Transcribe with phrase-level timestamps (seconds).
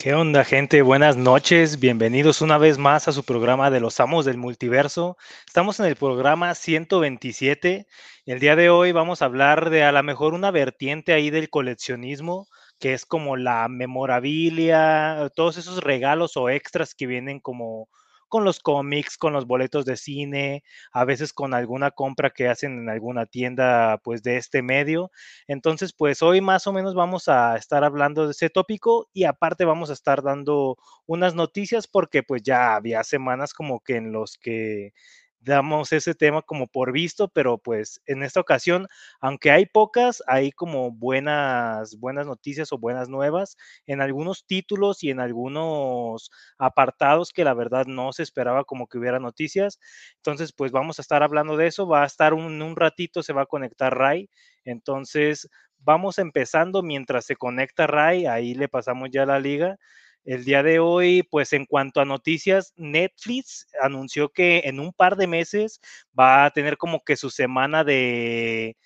[0.00, 0.80] ¿Qué onda, gente?
[0.80, 1.78] Buenas noches.
[1.78, 5.18] Bienvenidos una vez más a su programa de los Amos del Multiverso.
[5.46, 7.86] Estamos en el programa 127.
[8.24, 11.50] El día de hoy vamos a hablar de a lo mejor una vertiente ahí del
[11.50, 17.90] coleccionismo, que es como la memorabilia, todos esos regalos o extras que vienen como
[18.30, 22.78] con los cómics, con los boletos de cine, a veces con alguna compra que hacen
[22.78, 25.10] en alguna tienda pues de este medio.
[25.46, 29.66] Entonces pues hoy más o menos vamos a estar hablando de ese tópico y aparte
[29.66, 34.38] vamos a estar dando unas noticias porque pues ya había semanas como que en los
[34.38, 34.92] que
[35.40, 38.86] damos ese tema como por visto, pero pues en esta ocasión,
[39.20, 43.56] aunque hay pocas, hay como buenas, buenas noticias o buenas nuevas
[43.86, 48.98] en algunos títulos y en algunos apartados que la verdad no se esperaba como que
[48.98, 49.78] hubiera noticias.
[50.16, 51.86] Entonces, pues vamos a estar hablando de eso.
[51.88, 54.28] Va a estar un, un ratito, se va a conectar Ray.
[54.64, 59.76] Entonces, vamos empezando mientras se conecta Ray, ahí le pasamos ya la liga.
[60.24, 65.16] El día de hoy, pues en cuanto a noticias, Netflix anunció que en un par
[65.16, 65.80] de meses
[66.18, 68.76] va a tener como que su semana de,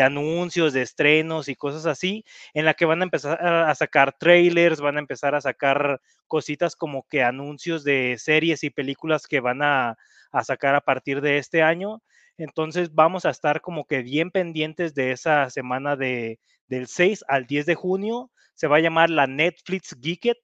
[0.00, 4.80] anuncios, de estrenos y cosas así, en la que van a empezar a sacar trailers,
[4.80, 9.62] van a empezar a sacar cositas como que anuncios de series y películas que van
[9.62, 9.96] a,
[10.30, 12.02] a sacar a partir de este año.
[12.36, 17.46] Entonces vamos a estar como que bien pendientes de esa semana de, del 6 al
[17.46, 18.30] 10 de junio.
[18.54, 20.38] Se va a llamar la Netflix Geeket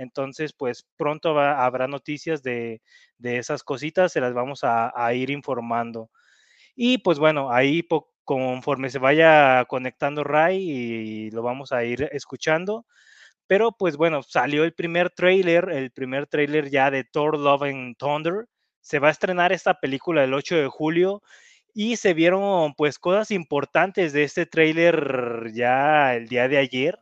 [0.00, 2.80] entonces, pues pronto habrá noticias de,
[3.22, 6.10] esas cositas, se las vamos a, ir informando.
[6.74, 7.86] Y pues bueno, ahí
[8.24, 12.86] conforme se vaya conectando Ray y lo vamos a ir escuchando.
[13.46, 17.96] Pero pues bueno, salió el primer trailer, el primer trailer ya de Thor Love and
[17.98, 18.46] Thunder.
[18.80, 21.22] Se va a estrenar esta película el 8 de julio
[21.74, 26.98] y se vieron pues cosas importantes de este trailer ya el día de ayer.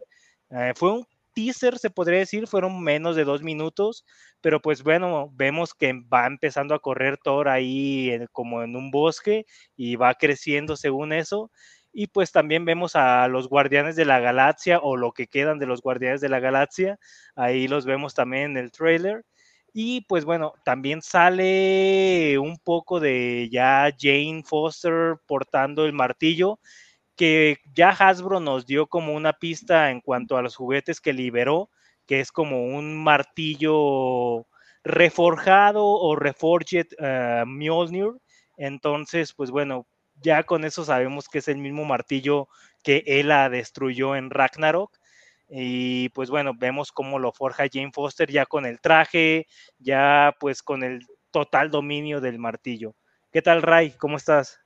[0.51, 1.07] Eh, fue un
[1.39, 4.05] teaser, se podría decir, fueron menos de dos minutos,
[4.41, 9.47] pero pues bueno, vemos que va empezando a correr Thor ahí como en un bosque
[9.77, 11.53] y va creciendo según eso.
[11.93, 15.67] Y pues también vemos a los Guardianes de la Galaxia o lo que quedan de
[15.67, 16.99] los Guardianes de la Galaxia.
[17.37, 19.25] Ahí los vemos también en el trailer.
[19.73, 26.59] Y pues bueno, también sale un poco de ya Jane Foster portando el martillo
[27.19, 31.69] que ya Hasbro nos dio como una pista en cuanto a los juguetes que liberó,
[32.07, 34.47] que es como un martillo
[34.85, 38.13] reforjado o reforged uh, Mjolnir.
[38.57, 42.49] Entonces, pues bueno, ya con eso sabemos que es el mismo martillo
[42.85, 44.97] que Ela destruyó en Ragnarok.
[45.51, 50.63] Y pues bueno, vemos cómo lo forja Jane Foster ya con el traje, ya pues
[50.63, 52.95] con el total dominio del martillo.
[53.33, 53.91] ¿Qué tal, Ray?
[53.99, 54.61] ¿Cómo estás?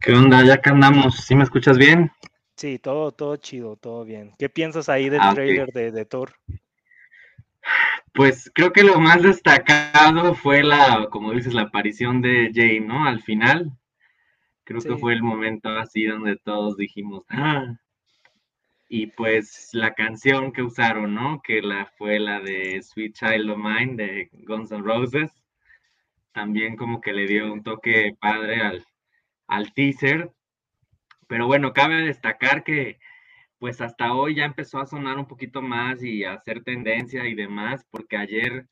[0.00, 0.44] ¿Qué onda?
[0.44, 2.10] Ya que andamos, ¿sí me escuchas bien?
[2.56, 4.34] Sí, todo, todo chido, todo bien.
[4.38, 6.34] ¿Qué piensas ahí del ah, trailer de, Thor?
[8.12, 13.04] Pues creo que lo más destacado fue la, como dices, la aparición de Jane, ¿no?
[13.04, 13.72] Al final.
[14.64, 17.76] Creo que fue el momento así donde todos dijimos, ah.
[18.88, 21.40] Y pues la canción que usaron, ¿no?
[21.42, 25.32] Que la fue la de Sweet Child of Mine de Guns N' Roses.
[26.32, 28.86] También como que le dio un toque padre al,
[29.46, 30.32] al teaser.
[31.28, 32.98] Pero bueno, cabe destacar que
[33.58, 37.34] pues hasta hoy ya empezó a sonar un poquito más y a hacer tendencia y
[37.34, 38.68] demás, porque ayer,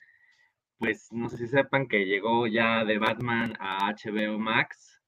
[0.79, 5.01] pues no sé si sepan que llegó ya de Batman a HBO Max.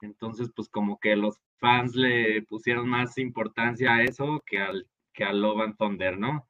[0.00, 5.24] Entonces, pues como que los fans le pusieron más importancia a eso que al, que
[5.24, 6.48] al Love and Thunder, ¿no?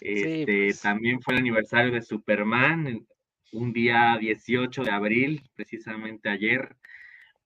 [0.00, 0.80] Este, pues.
[0.80, 3.06] También fue el aniversario de Superman,
[3.52, 6.76] un día 18 de abril, precisamente ayer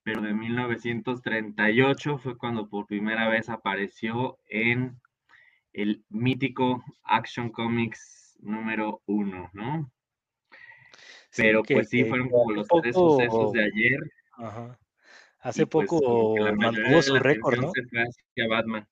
[0.03, 5.01] pero de 1938 fue cuando por primera vez apareció en
[5.73, 9.91] el mítico Action Comics número uno, ¿no?
[11.37, 14.01] Pero pues sí, fueron como los tres sucesos de ayer.
[14.33, 14.79] Ajá.
[15.39, 17.73] Hace pues, poco mantuvo su récord, ¿no?
[18.49, 18.87] Batman.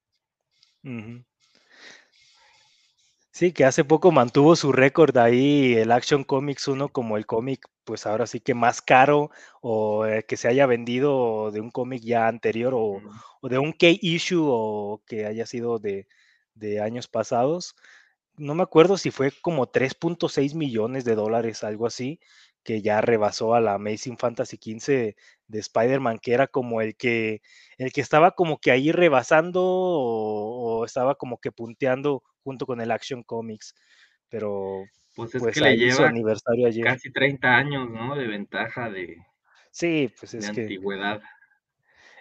[3.30, 7.66] Sí, que hace poco mantuvo su récord ahí el Action Comics 1 como el cómic,
[7.90, 12.00] pues ahora sí que más caro o eh, que se haya vendido de un cómic
[12.04, 13.00] ya anterior o,
[13.42, 16.06] de un K-issue o que haya sido de,
[16.80, 17.74] años pasados.
[18.36, 22.20] No me acuerdo si fue como 3.6 millones de dólares, algo así,
[22.62, 25.16] que ya rebasó a la Amazing Fantasy 15
[25.48, 27.42] de Spider-Man, que era como el que,
[27.76, 32.92] el que estaba como que ahí rebasando o estaba como que punteando junto con el
[32.92, 33.74] Action Comics.
[34.28, 34.84] Pero
[35.20, 36.84] pues es pues que le lleva aniversario ayer.
[36.84, 38.16] casi 30 años, ¿no?
[38.16, 39.16] De ventaja de,
[39.70, 41.20] sí, pues es de antigüedad.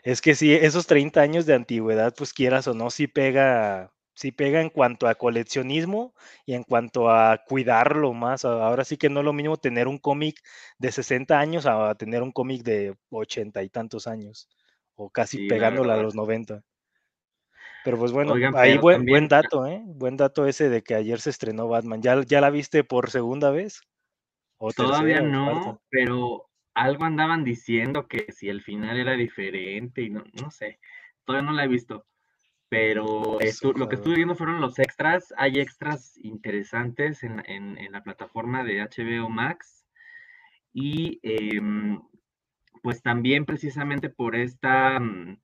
[0.04, 4.32] Es que sí, esos 30 años de antigüedad, pues quieras o no, sí pega, sí
[4.32, 6.14] pega en cuanto a coleccionismo
[6.46, 8.46] y en cuanto a cuidarlo más.
[8.46, 10.40] Ahora sí que no es lo mismo tener un cómic
[10.78, 14.48] de 60 años a tener un cómic de 80 y tantos años,
[14.96, 16.64] o casi pegándola a los 90.
[17.90, 19.82] Pero pues bueno, ahí buen, buen, dato, ¿eh?
[19.84, 22.04] Buen dato ese de que ayer se estrenó Batman.
[22.04, 23.82] ¿Ya, ya la viste por segunda vez?
[24.60, 30.24] ¿O Todavía no, pero algo andaban diciendo que si el final era diferente y no,
[30.40, 30.80] no sé,
[31.26, 32.06] todavía no la he visto.
[32.70, 33.40] Pero
[33.76, 35.34] lo que estuve viendo fueron los extras.
[35.36, 39.84] Hay extras interesantes en, en, la plataforma de HBO Max.
[40.74, 42.00] Y em,
[42.84, 45.40] pues también precisamente por esta mm,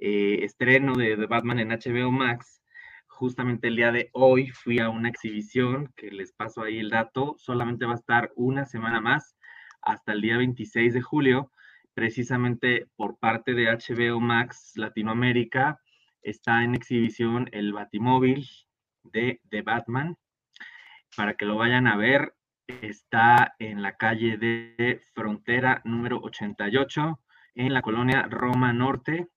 [0.00, 2.62] eh, estreno de, de, Batman en HBO Max,
[3.06, 7.34] justamente el día de hoy fui a una exhibición que les paso ahí el dato,
[7.38, 9.36] solamente va a estar una semana más
[9.82, 11.52] hasta el día 26 de julio,
[11.94, 15.78] precisamente por parte de HBO Max Latinoamérica,
[16.22, 18.46] está en exhibición el Batimóvil
[19.02, 20.16] de, de Batman.
[21.16, 22.34] Para que lo vayan a ver,
[22.66, 27.20] está en la calle de Frontera número 88,
[27.56, 29.28] en la colonia Roma Norte,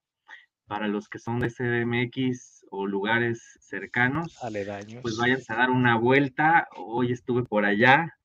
[0.68, 5.98] para los que son de CDMX o lugares cercanos, aledaños, pues váyanse a dar una
[5.98, 6.68] vuelta.
[6.76, 8.18] Hoy estuve por allá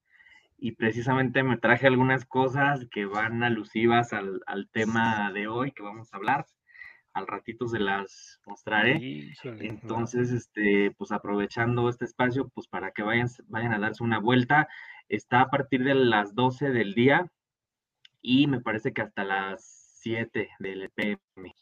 [0.57, 6.13] y precisamente me traje algunas cosas que van alusivas al, tema de hoy que vamos
[6.13, 6.47] a hablar.
[7.13, 9.33] Al ratito se las mostraré.
[9.61, 14.69] Entonces, este, pues aprovechando este espacio, pues para que vayan, vayan a darse una vuelta.
[15.09, 17.31] Está a partir de las 12 del día
[18.21, 19.65] y me parece que hasta las
[20.01, 21.55] 7 del PM.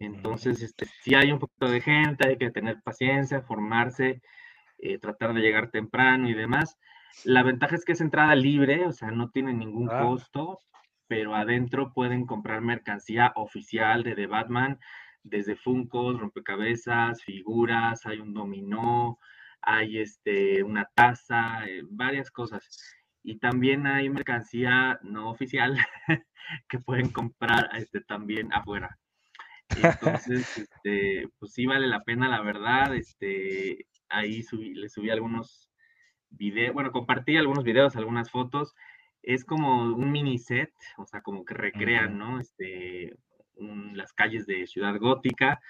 [0.00, 4.22] Entonces, este, si hay un poquito de gente, hay que tener paciencia, formarse,
[4.78, 6.78] eh, tratar de llegar temprano y demás.
[7.24, 10.00] La ventaja es que es entrada libre, o sea, no tiene ningún ah.
[10.02, 10.60] costo,
[11.06, 14.78] pero adentro pueden comprar mercancía oficial de The Batman,
[15.22, 19.18] desde Funkos, rompecabezas, figuras, hay un dominó,
[19.60, 22.66] hay este, una taza, eh, varias cosas.
[23.22, 25.76] Y también hay mercancía no oficial
[26.68, 28.99] que pueden comprar este, también afuera.
[29.76, 32.94] Entonces, este, pues sí vale la pena, la verdad.
[32.94, 35.70] Este, ahí subí, le subí algunos
[36.30, 38.74] videos, bueno, compartí algunos videos, algunas fotos.
[39.22, 42.40] Es como un mini set, o sea, como que recrean, ¿no?
[42.40, 43.14] Este,
[43.94, 45.60] las calles de Ciudad Gótica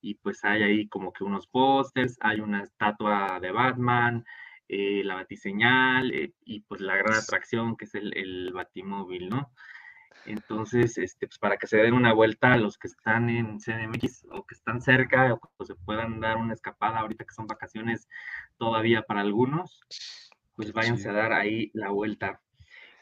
[0.00, 4.24] y pues hay ahí como que unos pósters, hay una estatua de Batman,
[4.68, 9.52] eh, la batiseñal eh, y pues la gran atracción que es el, el batimóvil, ¿no?
[10.26, 14.26] Entonces, este, pues para que se den una vuelta a los que están en CDMX
[14.30, 18.08] o que están cerca o que se puedan dar una escapada ahorita que son vacaciones
[18.58, 19.80] todavía para algunos,
[20.54, 22.40] pues váyanse a dar ahí la vuelta.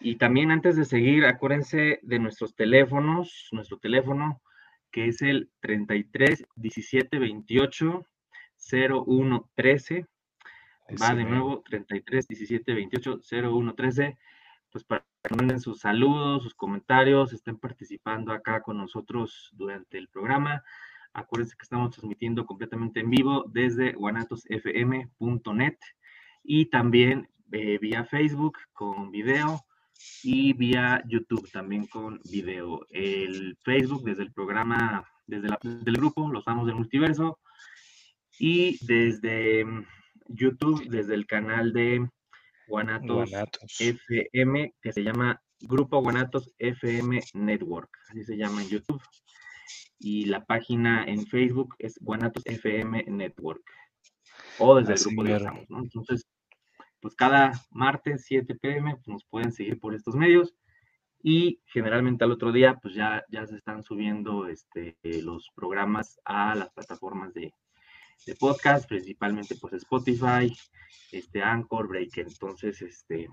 [0.01, 4.43] Y también antes de seguir, acuérdense de nuestros teléfonos, nuestro teléfono
[4.95, 8.07] que es el 33 17 28
[8.71, 10.07] 01 13.
[11.03, 14.19] Va de nuevo 33 17 28 01 13
[14.71, 20.63] pues para manden sus saludos, sus comentarios, estén participando acá con nosotros durante el programa.
[21.15, 25.79] Acuérdense que estamos transmitiendo completamente en vivo desde guanatosfm.net
[26.43, 29.65] y también eh, vía Facebook con video
[30.23, 32.85] y vía YouTube también con video.
[32.91, 37.39] El Facebook desde el programa, desde, la, el grupo Los Amos del Multiverso
[38.39, 39.87] y desde mm,
[40.29, 42.09] YouTube, desde el canal de
[42.67, 43.31] Guanatos,
[43.79, 49.03] FM, que se llama Grupo Guanatos FM Network, así se llama en YouTube.
[49.99, 53.63] Y la página en Facebook es Guanatos FM Network.
[54.59, 55.79] O desde el grupo de ¿no?
[55.79, 56.27] Entonces,
[57.01, 60.55] pues cada martes 7 pm pues nos pueden seguir por estos medios
[61.23, 66.55] y generalmente al otro día pues ya, ya se están subiendo este, los programas a
[66.55, 67.55] las plataformas de,
[68.27, 70.55] de podcast, principalmente pues Spotify,
[71.13, 72.27] este Anchor, Breaker.
[72.27, 73.29] Entonces, este,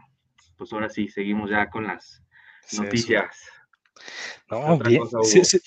[0.58, 2.24] pues ahora sí, seguimos ya con las
[2.74, 3.36] noticias.
[4.50, 5.04] No, bien.
[5.24, 5.60] sí, sí,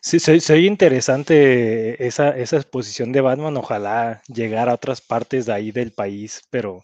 [0.00, 3.56] sí, soy, interesante esa, esa exposición de Batman.
[3.56, 6.82] Ojalá llegara a otras partes de ahí del país, pero,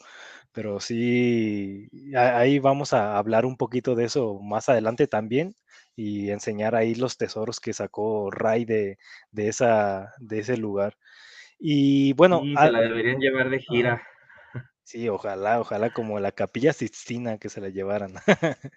[0.52, 5.56] pero sí, ahí vamos a hablar un poquito de eso más adelante también
[5.96, 8.98] y enseñar ahí los tesoros que sacó Ray de,
[9.32, 10.96] de, esa, de ese lugar.
[11.58, 12.42] Y bueno.
[12.42, 14.02] se la deberían llevar de gira.
[14.88, 18.14] Sí, ojalá, ojalá como la capilla Sistina que se la llevaran.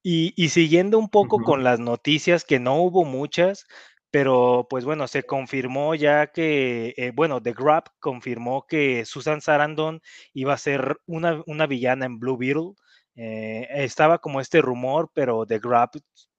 [0.00, 3.66] y, siguiendo un poco con las noticias, que no hubo muchas,
[4.12, 10.02] pero pues bueno, se confirmó ya que, eh, bueno, The Grab confirmó que Susan Sarandon
[10.34, 12.74] iba a ser una, una villana en Blue Beetle.
[13.16, 15.90] Eh, estaba como este rumor, pero The Grab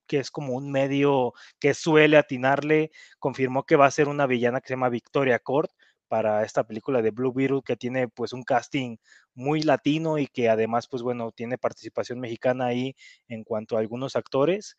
[0.08, 4.62] que es como un medio que suele atinarle, confirmó que va a ser una villana
[4.62, 5.72] que se llama Victoria Court
[6.08, 8.98] para esta película de Blue Beetle que tiene pues un casting
[9.34, 12.96] muy latino y que además pues bueno tiene participación mexicana ahí
[13.28, 14.78] en cuanto a algunos actores.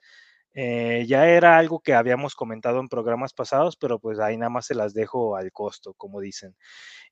[0.59, 4.65] Eh, ya era algo que habíamos comentado en programas pasados, pero pues ahí nada más
[4.67, 6.57] se las dejo al costo, como dicen.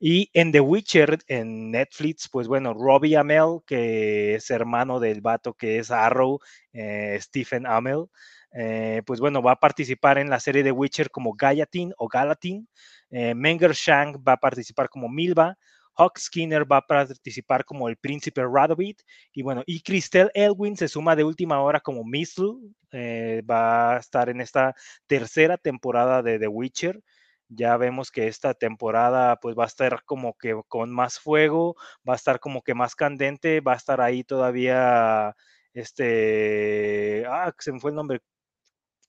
[0.00, 5.52] Y en The Witcher, en Netflix, pues bueno, Robbie Amell, que es hermano del vato
[5.54, 6.40] que es Arrow,
[6.72, 8.06] eh, Stephen Amell,
[8.52, 12.68] eh, pues bueno, va a participar en la serie de Witcher como Gallatin o Galatin.
[13.10, 15.56] Menger Shank va a participar como Milva.
[15.96, 19.00] Hawk Skinner va a participar como el príncipe Radovit.
[19.32, 22.60] Y bueno, y Christelle Elwin se suma de última hora como Mislu.
[22.92, 24.74] Eh, va a estar en esta
[25.06, 27.00] tercera temporada de The Witcher.
[27.48, 31.76] Ya vemos que esta temporada pues va a estar como que con más fuego,
[32.08, 35.34] va a estar como que más candente, va a estar ahí todavía
[35.74, 38.20] este, ah, se me fue el nombre,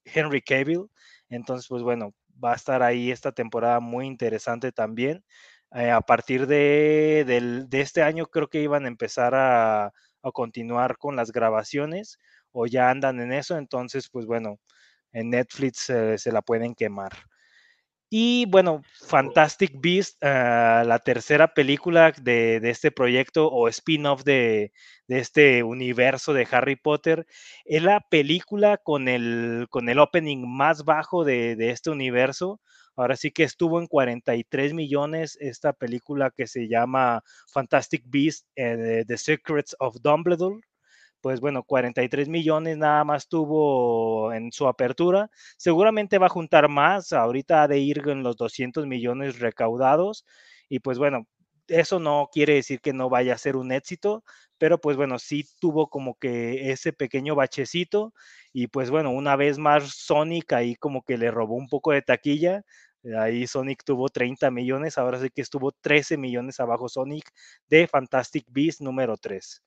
[0.06, 0.88] Henry Cavill.
[1.30, 2.14] Entonces, pues bueno,
[2.44, 5.24] va a estar ahí esta temporada muy interesante también.
[5.76, 9.92] Eh, a partir de, este año creo que iban a empezar a,
[10.34, 12.18] continuar con las grabaciones
[12.52, 14.60] o ya andan en eso, entonces pues bueno,
[15.12, 17.12] en Netflix se la pueden quemar.
[18.10, 24.72] Y bueno, Fantastic Beast, ah, la tercera película de, este proyecto o spin-off de,
[25.08, 27.26] este universo de Harry Potter,
[27.66, 32.62] es la película con el, con el opening más bajo de, este universo.
[32.96, 39.04] Ahora sí que estuvo en 43 millones esta película que se llama Fantastic Beast, eh,
[39.08, 40.60] The Secrets of Dumbledore
[41.22, 45.30] pues bueno, 43 millones nada más tuvo en su apertura.
[45.58, 50.26] Seguramente va a juntar más, ahorita ha de ir en los 200 millones recaudados
[50.70, 51.28] y pues bueno,
[51.68, 54.24] eso no quiere decir que no vaya a ser un éxito,
[54.60, 58.14] pero pues bueno, sí tuvo como que ese pequeño bachecito
[58.54, 62.02] y pues bueno, una vez más Sonic ahí como que le robó un poco de
[62.04, 62.64] taquilla.
[63.20, 67.30] Ahí Sonic tuvo 30 millones, ahora sí que estuvo 13 millones abajo Sonic
[67.68, 69.62] de Fantastic Beast número 3.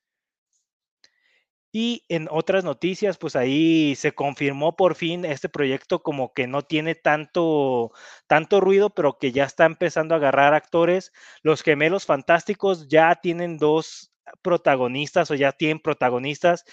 [1.70, 6.62] Y en otras noticias, pues ahí se confirmó por fin este proyecto como que no
[6.62, 7.92] tiene tanto,
[8.26, 11.12] tanto ruido, pero que ya está empezando a agarrar actores.
[11.42, 16.64] Los gemelos fantásticos ya tienen dos protagonistas o ya tienen protagonistas.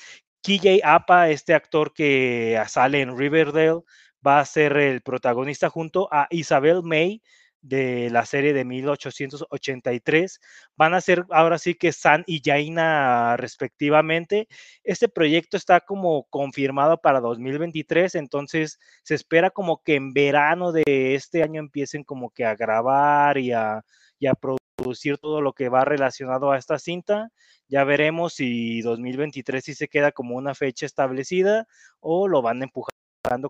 [0.42, 3.82] KJ Apa, este actor que sale en Riverdale,
[4.26, 7.22] va a ser el protagonista junto a Isabel May,
[7.66, 10.40] de la serie de 1883.
[10.78, 14.48] Van a ser ahora sí que San y Jaina respectivamente.
[14.84, 21.16] Este proyecto está como confirmado para 2023, entonces se espera como que en verano de
[21.16, 23.82] este año empiecen como que a grabar y a,
[24.20, 27.30] y a producir todo lo que va relacionado a esta cinta.
[27.68, 31.68] Ya veremos si 2023 sí se queda como una fecha establecida
[32.00, 32.60] o lo van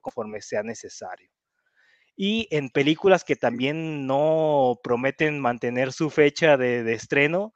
[0.02, 1.30] conforme sea necesario
[2.16, 7.54] y en películas que también no prometen mantener su fecha de, estreno.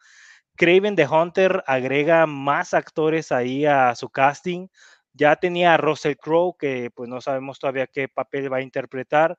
[0.56, 4.68] Craven the Hunter agrega más actores ahí a su casting.
[5.14, 9.38] Ya tenía a Russell Crowe, que pues no sabemos todavía qué papel va a interpretar.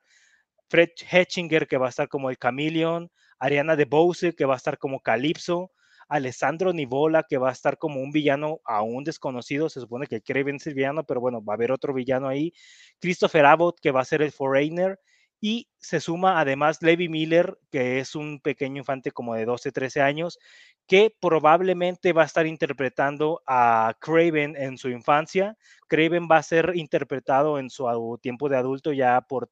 [0.69, 3.11] Fred Hetchinger, que va a estar como el Chameleon.
[3.37, 5.71] Ariana DeBose, que va a estar como Calypso.
[6.11, 9.69] Alessandro Nivola, que va a estar como un villano aún desconocido.
[9.69, 12.53] Se supone que Craven es el villano, pero bueno, va a haber otro villano ahí.
[12.99, 14.99] Christopher Abbott, que va a ser el Foreigner.
[15.41, 20.01] Y se suma además Levi Miller, que es un pequeño infante como de 12, 13
[20.01, 20.37] años,
[20.85, 25.57] que probablemente va a estar interpretando a Craven en su infancia.
[25.87, 29.49] Craven va a ser interpretado en su tiempo de adulto ya por,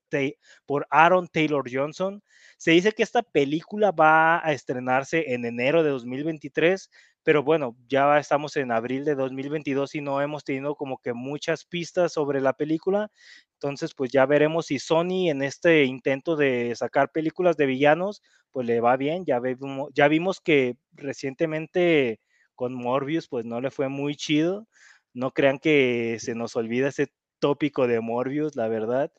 [0.66, 2.22] por Aaron Taylor Johnson.
[2.58, 6.92] Se dice que esta película va a estrenarse en enero de 2023,
[7.24, 11.66] pero bueno, ya estamos en abril de 2022 y no hemos tenido como que muchas
[11.66, 13.12] pistas sobre la película.
[13.54, 18.22] Entonces, pues ya veremos si Sony en este intento de sacar películas de villanos,
[18.52, 19.26] pues le va bien.
[19.26, 22.20] Ya vimos, ya vimos que recientemente
[22.56, 24.68] con Morbius, pues no le fue muy chido.
[25.14, 27.08] No crean que se nos olvida ese
[27.40, 29.12] tópico de Morbius, la verdad,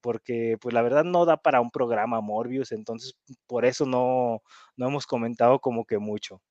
[0.00, 3.14] porque pues la verdad no da para un programa Morbius, entonces
[3.46, 4.42] por eso no,
[4.76, 6.42] no hemos comentado como que mucho.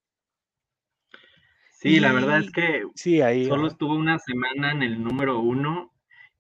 [1.82, 5.92] Sí, la verdad es que sí, ahí, solo estuvo una semana en el número uno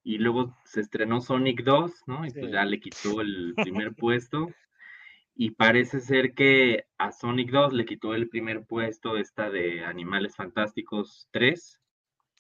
[0.03, 2.24] y luego se estrenó Sonic 2, ¿no?
[2.27, 4.51] Y pues ya le quitó el primer puesto.
[5.36, 10.36] Y parece ser que a Sonic 2 le quitó el primer puesto esta de Animales
[10.36, 11.81] Fantásticos 3.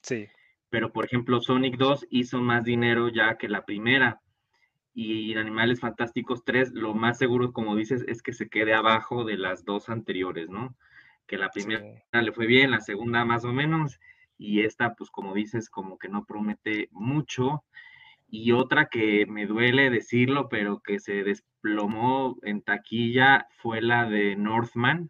[0.03, 0.27] Sí.
[0.69, 4.21] Pero por ejemplo, Sonic 2 hizo más dinero ya que la primera.
[4.93, 9.37] Y Animales Fantásticos 3, lo más seguro, como dices, es que se quede abajo de
[9.37, 10.75] las dos anteriores, ¿no?
[11.31, 14.01] Que la primera le fue bien, la segunda más o menos,
[14.37, 17.63] y esta, pues como dices, como que no promete mucho.
[18.29, 24.35] Y otra que me duele decirlo, pero que se desplomó en taquilla fue la de
[24.35, 25.09] Northman,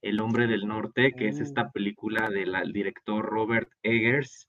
[0.00, 1.72] El hombre del norte, que es esta mm.
[1.72, 4.48] película del director Robert Eggers,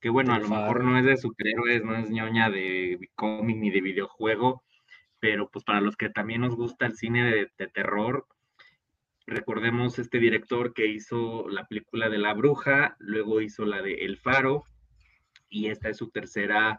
[0.00, 3.70] que bueno, a lo mejor no es de superhéroes, no es ñoña de cómic ni
[3.70, 4.64] de videojuego,
[5.20, 8.26] pero pues para los que también nos gusta el cine de, terror,
[9.40, 14.18] recordemos este director que hizo la película de La Bruja, luego hizo la de El
[14.18, 14.64] Faro,
[15.48, 16.78] y esta es su tercera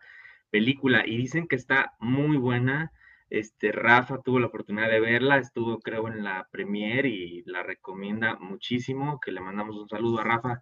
[0.52, 2.92] película, y dicen que está muy buena.
[3.32, 8.38] Este, Rafa tuvo la oportunidad de verla, estuvo creo en la premiere y la recomienda
[8.40, 10.62] muchísimo, que le mandamos un saludo a Rafa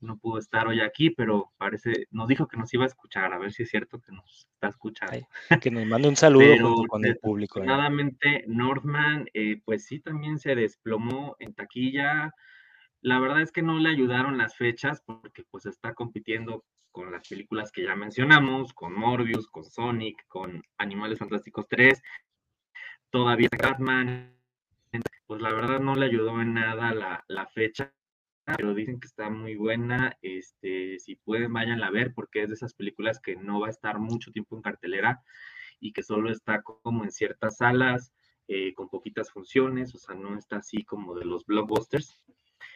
[0.00, 3.38] no pudo estar hoy aquí, pero parece, nos dijo que nos iba a escuchar, a
[3.38, 5.26] ver si es cierto que nos está escuchando.
[5.60, 7.62] que nos mande un saludo con el público.
[7.62, 8.44] ¿eh?
[8.46, 12.32] Northman, eh, pues sí, también se desplomó en taquilla.
[13.00, 17.28] La verdad es que no le ayudaron las fechas porque pues está compitiendo con las
[17.28, 22.02] películas que ya mencionamos, con Morbius, con Sonic, con Animales Fantásticos 3,
[23.10, 24.34] todavía Batman.
[25.26, 27.92] Pues la verdad no le ayudó en nada la, la fecha
[28.56, 30.16] pero dicen que está muy buena.
[30.22, 33.70] Este, si pueden, vayan a ver, porque es de esas películas que no va a
[33.70, 35.22] estar mucho tiempo en cartelera
[35.80, 38.12] y que solo está como en ciertas salas,
[38.48, 42.18] eh, con poquitas funciones, o sea, no está así como de los blockbusters.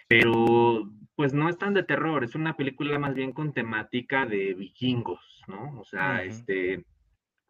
[0.09, 4.55] Pero pues no es tan de terror, es una película más bien con temática de
[4.55, 5.81] vikingos, ¿no?
[5.81, 6.85] O sea, este,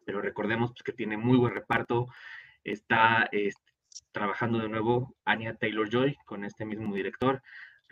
[0.05, 2.07] pero recordemos pues, que tiene muy buen reparto,
[2.63, 3.73] está este,
[4.11, 7.41] trabajando de nuevo Anya Taylor Joy con este mismo director.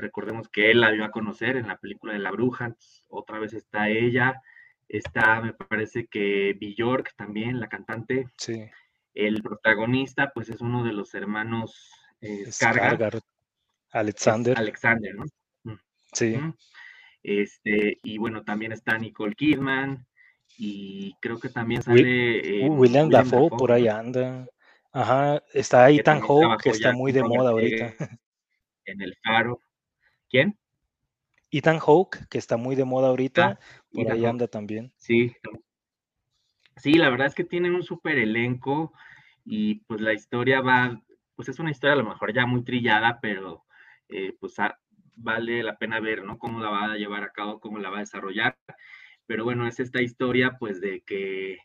[0.01, 2.75] Recordemos que él la dio a conocer en la película de La Bruja,
[3.07, 4.41] otra vez está ella,
[4.89, 8.27] está, me parece que Bjork también, la cantante.
[8.37, 8.69] Sí.
[9.13, 12.45] El protagonista, pues es uno de los hermanos eh,
[13.91, 14.57] Alexander.
[14.57, 15.25] Alexander, ¿no?
[16.13, 16.37] Sí.
[17.23, 20.05] Este, y bueno, también está Nicole Kidman,
[20.57, 22.65] y creo que también sale.
[22.65, 24.47] Eh, William, Dafoe, por ahí anda.
[24.91, 27.93] Ajá, está Ethan Hawke, que está muy de moda ahorita.
[28.85, 29.61] En el faro.
[30.31, 30.57] ¿Quién?
[31.51, 33.59] Ethan Hawke, que está muy de moda ahorita, ah,
[33.91, 34.93] por ahí anda también.
[34.95, 35.35] Sí,
[36.77, 38.93] sí, la verdad es que tienen un súper elenco
[39.43, 41.03] y pues la historia va,
[41.35, 43.65] pues es una historia a lo mejor ya muy trillada, pero
[44.07, 44.79] eh, pues ah,
[45.17, 46.39] vale la pena ver, ¿no?
[46.39, 48.57] Cómo la va a llevar a cabo, cómo la va a desarrollar.
[49.25, 51.57] Pero bueno, es esta historia pues de que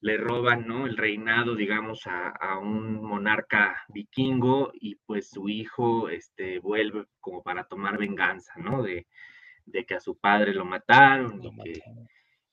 [0.00, 0.86] le roban, ¿no?
[0.86, 7.64] El reinado, digamos, a, un monarca vikingo y pues su hijo, este, vuelve como para
[7.64, 8.82] tomar venganza, ¿no?
[8.82, 9.06] De,
[9.86, 11.40] que a su padre lo mataron,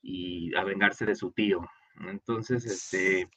[0.01, 1.61] y, a vengarse de su tío.
[2.07, 3.29] Entonces, este,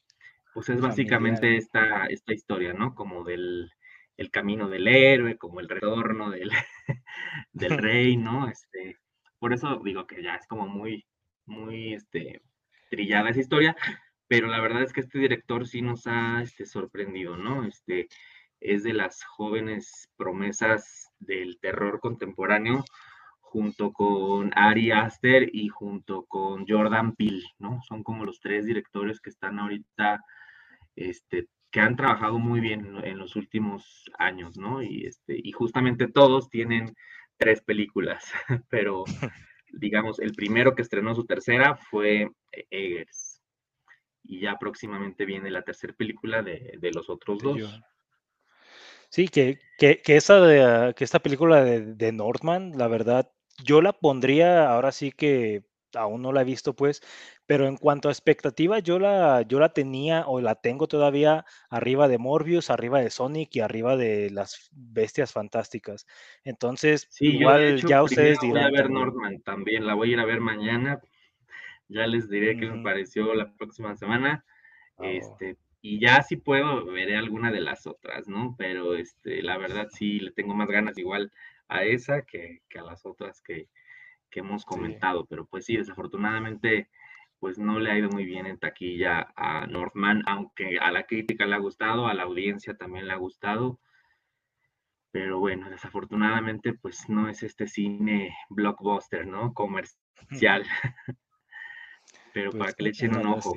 [0.54, 2.94] pues es básicamente esta, esta historia, ¿no?
[2.94, 3.70] Como del
[4.16, 6.50] el camino del héroe, como el retorno del,
[7.52, 8.48] del rey, ¿no?
[8.48, 8.98] Este,
[9.38, 11.06] por eso digo que ya es como muy,
[11.44, 12.42] muy, este,
[12.88, 13.76] trillada esa historia,
[14.28, 17.64] pero la verdad es que este director sí nos ha este, sorprendido, ¿no?
[17.64, 18.08] Este,
[18.60, 22.84] es de las jóvenes promesas del terror contemporáneo,
[23.40, 27.80] junto con Ari Aster y junto con Jordan Peele, ¿no?
[27.86, 30.20] Son como los tres directores que están ahorita,
[30.96, 34.82] este, que han trabajado muy bien en los últimos años, ¿no?
[34.82, 36.94] Y, este, y justamente todos tienen
[37.38, 38.32] tres películas,
[38.68, 39.04] pero
[39.72, 42.30] digamos, el primero que estrenó su tercera fue
[42.70, 43.40] Eggers
[44.22, 47.80] y ya próximamente viene la tercera película de, los otros dos.
[49.08, 53.30] Sí, que, que, que, esa de, que esta película de, de Northman, la verdad,
[53.64, 57.02] yo la pondría, ahora sí que aún no la he visto, pues,
[57.46, 62.08] pero en cuanto a expectativa, yo la, yo la tenía o la tengo todavía arriba
[62.08, 66.06] de Morbius, arriba de Sonic y arriba de las bestias fantásticas.
[66.44, 68.70] Entonces, igual ya ustedes dirán.
[68.70, 71.00] Voy a ver Northman también, la voy a ir a ver mañana
[71.88, 74.44] ya les diré qué me pareció la próxima semana.
[74.98, 78.54] Ah, este, y ya si puedo, veré alguna de las otras, ¿no?
[78.58, 81.32] Pero este, la verdad sí le tengo más ganas igual
[81.68, 83.68] a esa que, a las otras que,
[84.32, 85.24] hemos comentado.
[85.24, 86.90] Pero pues sí, desafortunadamente,
[87.38, 91.46] pues no le ha ido muy bien en taquilla a Northman, aunque a la crítica
[91.46, 93.80] le ha gustado, a la audiencia también le ha gustado.
[95.10, 99.54] Pero bueno, desafortunadamente, pues no es este cine blockbuster, ¿no?
[99.54, 100.64] Comercial.
[102.34, 103.54] pero pues para que le echen un ojo.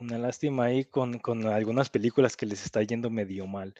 [0.00, 3.74] Una lástima ahí con, algunas películas que les está yendo medio mal.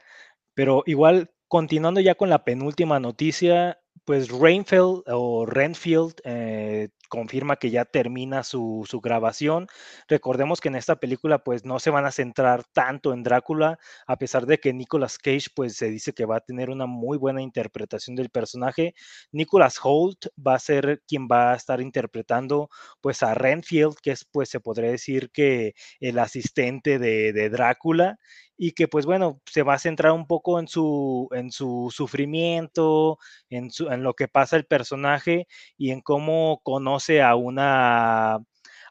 [0.55, 7.71] Pero igual, continuando ya con la penúltima noticia, pues Rainfield o Renfield eh, confirma que
[7.71, 9.67] ya termina su, grabación.
[10.09, 14.17] Recordemos que en esta película pues no se van a centrar tanto en Drácula, a
[14.17, 17.43] pesar de que Nicolas Cage pues se dice que va a tener una muy buena
[17.43, 18.95] interpretación del personaje.
[19.33, 22.69] Nicolas Holt va a ser quien va a estar interpretando
[23.01, 28.19] pues a Renfield, que es pues se podría decir que el asistente de, de Drácula
[28.59, 33.19] y que pues bueno, se va a centrar un poco en su, en su sufrimiento,
[33.49, 35.47] en, su, en lo que pasa el personaje
[35.79, 38.35] y en cómo conoce a una,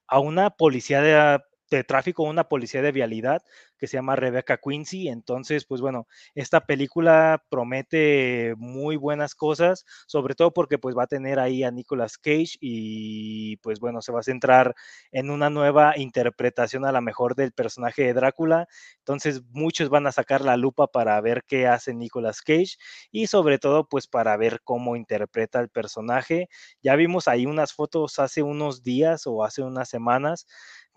[0.08, 3.42] a una policía de, de tráfico, una policía de vialidad
[3.78, 5.08] que se llama Rebecca Quincy.
[5.10, 11.08] Entonces, pues bueno, esta película promete muy buenas cosas, sobre todo porque pues va a
[11.08, 14.76] tener ahí a Nicolas Cage y pues bueno, se va a centrar
[15.12, 18.68] en una nueva interpretación a la mejor del personaje de Drácula.
[19.00, 22.78] Entonces, muchos van a sacar la lupa para ver qué hace Nicolas Cage
[23.12, 26.50] y sobre todo pues para ver cómo interpreta el personaje.
[26.82, 30.48] Ya vimos ahí unas fotos hace unos días o hace unas semanas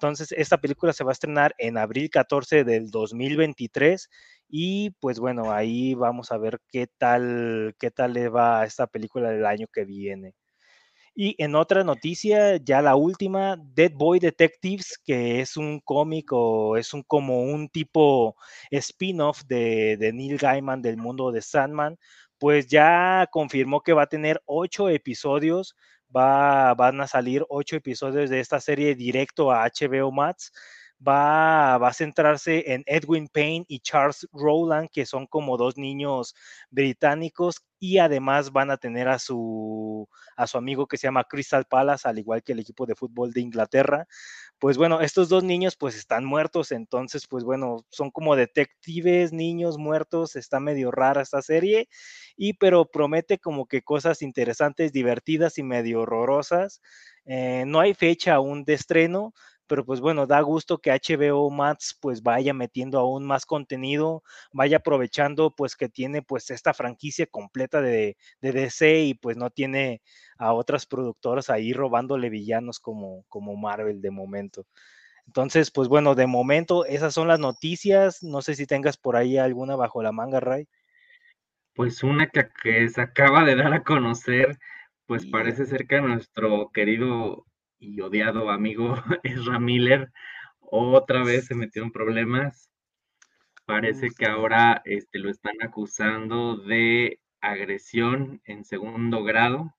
[0.00, 4.08] entonces, esta película se va a estrenar en abril 14 del 2023
[4.48, 8.86] y pues bueno, ahí vamos a ver qué tal, qué tal le va a esta
[8.86, 10.32] película del año que viene.
[11.14, 16.78] Y en otra noticia, ya la última, Dead Boy Detectives, que es un cómic o
[16.78, 18.36] es un como un tipo
[18.70, 21.98] spin-off de, de Neil Gaiman del mundo de Sandman,
[22.38, 25.76] pues ya confirmó que va a tener ocho episodios
[26.14, 30.52] va, van a salir ocho episodios de esta serie directo a HBO Max.
[31.06, 36.34] Va, a centrarse en Edwin Payne y Charles Rowland, que son como dos niños
[36.68, 41.64] británicos, y además van a tener a su, a su amigo que se llama Crystal
[41.64, 44.06] Palace, al igual que el equipo de fútbol de Inglaterra
[44.60, 49.78] pues bueno, estos dos niños pues están muertos, entonces pues bueno, son como detectives, niños
[49.78, 51.88] muertos, está medio rara esta serie,
[52.36, 56.82] y pero promete como que cosas interesantes, divertidas y medio horrorosas.
[57.24, 59.32] Eh, no hay fecha aún de estreno,
[59.70, 64.78] pero pues bueno, da gusto que HBO Max pues vaya metiendo aún más contenido, vaya
[64.78, 70.02] aprovechando pues que tiene pues esta franquicia completa de, de DC y pues no tiene
[70.38, 74.66] a otras productoras ahí robándole villanos como, como Marvel de momento.
[75.28, 78.24] Entonces, pues bueno, de momento esas son las noticias.
[78.24, 80.66] No sé si tengas por ahí alguna bajo la manga, Ray.
[81.74, 84.58] Pues una que, se acaba de dar a conocer,
[85.06, 87.46] pues parece ser que nuestro querido
[87.80, 90.12] y odiado amigo Ezra Miller
[90.60, 92.70] otra vez se metió en problemas.
[93.64, 99.74] Parece que ahora este, lo están acusando de agresión en segundo grado,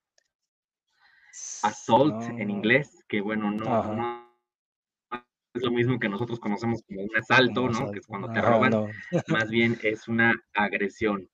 [1.62, 4.28] assault en inglés, que bueno, no,
[5.54, 7.92] es lo mismo que nosotros conocemos como un asalto, ¿no?
[7.92, 8.72] Que es cuando te roban,
[9.28, 11.28] más bien es una agresión.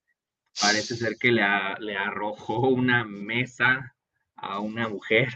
[0.61, 1.42] Parece ser que le,
[1.81, 3.94] le arrojó una mesa
[4.35, 5.28] a una mujer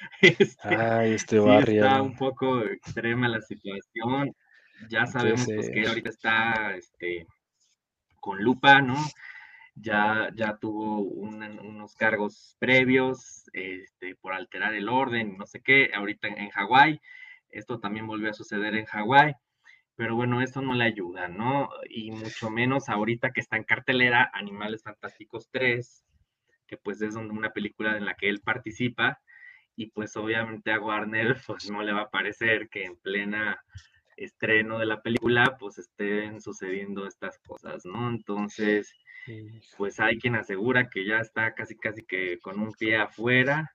[0.20, 1.84] Este, Ay, este barrio.
[1.84, 4.34] está un poco extrema la situación.
[4.88, 7.26] Ya sabemos pues, que ahorita está este,
[8.20, 8.96] con lupa, ¿no?
[9.74, 16.28] Ya, ya tuvo unos cargos previos este, por alterar el orden, no sé qué, ahorita
[16.28, 17.00] en, en Hawái.
[17.50, 19.34] Esto también volvió a suceder en Hawái
[19.96, 21.70] pero bueno, esto no le ayuda, ¿no?
[21.88, 26.04] Y mucho menos ahorita que está en cartelera Animales Fantásticos 3,
[26.66, 29.18] que pues es una película en la que él participa,
[29.76, 33.62] y pues obviamente a Warner pues no le va a parecer que en plena
[34.16, 38.08] estreno de la película pues estén sucediendo estas cosas, ¿no?
[38.08, 38.90] Entonces,
[39.76, 43.70] pues hay quien asegura que ya está casi casi que con un pie afuera.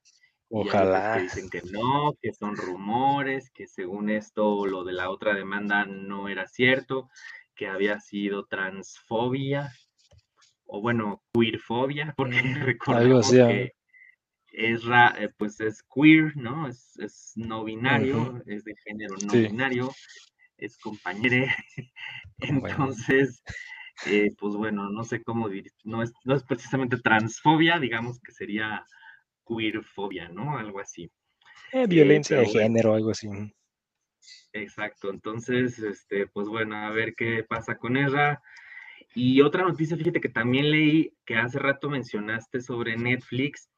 [0.53, 1.15] Ojalá.
[1.15, 5.85] que dicen que no, que son rumores, que según esto lo de la otra demanda
[5.85, 7.09] no era cierto,
[7.55, 9.71] que había sido transfobia,
[10.65, 13.71] o bueno, queerfobia, porque recordemos que
[14.51, 14.81] es,
[15.17, 16.67] eh, pues es queer, ¿no?
[16.67, 19.91] Es, es no binario, es de género no binario,
[20.57, 21.47] es compañero.
[22.39, 23.43] Entonces,
[24.05, 28.31] eh, pues bueno, no sé cómo decir, no es, no es precisamente transfobia, digamos que
[28.31, 28.85] sería
[29.47, 30.57] queerfobia, ¿no?
[30.57, 31.11] Algo así.
[31.71, 33.29] Eh, violencia de género, algo así.
[34.53, 38.41] Exacto, entonces, este, pues bueno, a ver qué pasa con ella.
[39.13, 43.69] Y otra noticia, fíjate que también leí que hace rato mencionaste sobre Netflix,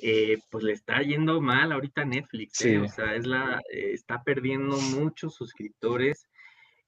[0.00, 2.78] eh, pues le está yendo mal ahorita Netflix, ¿eh?
[2.78, 6.28] o sea, es la, eh, está perdiendo muchos suscriptores.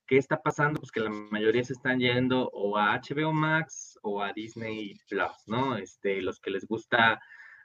[0.07, 0.81] ¿Qué está pasando?
[0.81, 5.47] Pues que la mayoría se están yendo o a HBO Max o a Disney Plus,
[5.47, 5.77] ¿no?
[5.77, 7.21] Este, los que les gusta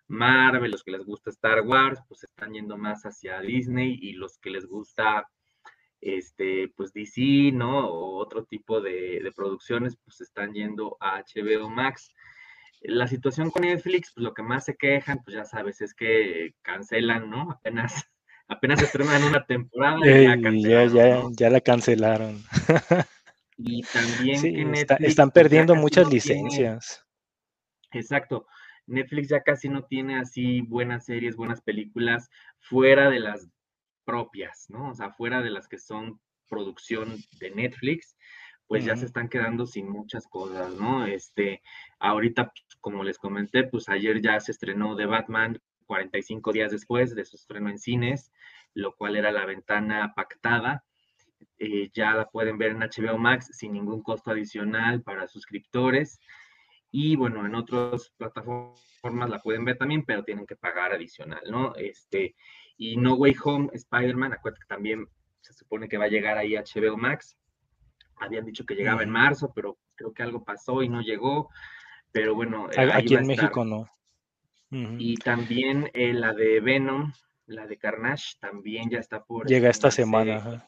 [0.08, 4.38] Marvel, los que les gusta Star Wars, pues están yendo más hacia Disney y los
[4.38, 5.28] que les gusta
[6.02, 7.88] este, pues DC, ¿no?
[7.88, 12.12] O otro tipo de, de producciones, pues están yendo a HBO Max.
[12.88, 16.54] La situación con Netflix, pues lo que más se quejan, pues ya sabes, es que
[16.62, 17.52] cancelan, ¿no?
[17.52, 17.93] Apenas,
[18.48, 22.43] apenas estrenan una temporada y ya, ya, ya, la cancelaron.
[23.58, 27.06] y también que Netflix, están pues, perdiendo muchas licencias.
[27.91, 28.48] exacto.
[28.88, 33.50] Netflix ya casi no tiene así buenas series, buenas películas fuera de las
[34.06, 34.91] propias, ¿no?
[34.91, 38.15] O sea, fuera de las que son producción de Netflix,
[38.67, 41.06] pues ya se están quedando sin muchas cosas, ¿no?
[41.06, 41.62] Este,
[41.99, 47.15] ahorita, pues, como les comenté, pues ayer ya se estrenó The Batman 45 días después
[47.15, 48.32] de su estreno en cines,
[48.73, 50.84] lo cual era la ventana pactada.
[51.58, 56.19] Eh, ya la pueden ver en HBO Max sin ningún costo adicional para suscriptores.
[56.91, 61.75] Y bueno, en otras plataformas la pueden ver también, pero tienen que pagar adicional, ¿no?
[61.75, 62.36] Este,
[62.78, 65.08] y No Way Home, Spider-Man, acuérdate que también
[65.41, 67.38] se supone que va a llegar ahí a HBO Max.
[68.17, 71.49] Habían dicho que llegaba en marzo, pero creo que algo pasó y no llegó.
[72.12, 73.89] Pero bueno, aquí en México no.
[74.71, 77.13] Y también eh, la de Venom,
[77.45, 79.47] la de Carnage, también ya está por.
[79.47, 80.65] Llega esta semana.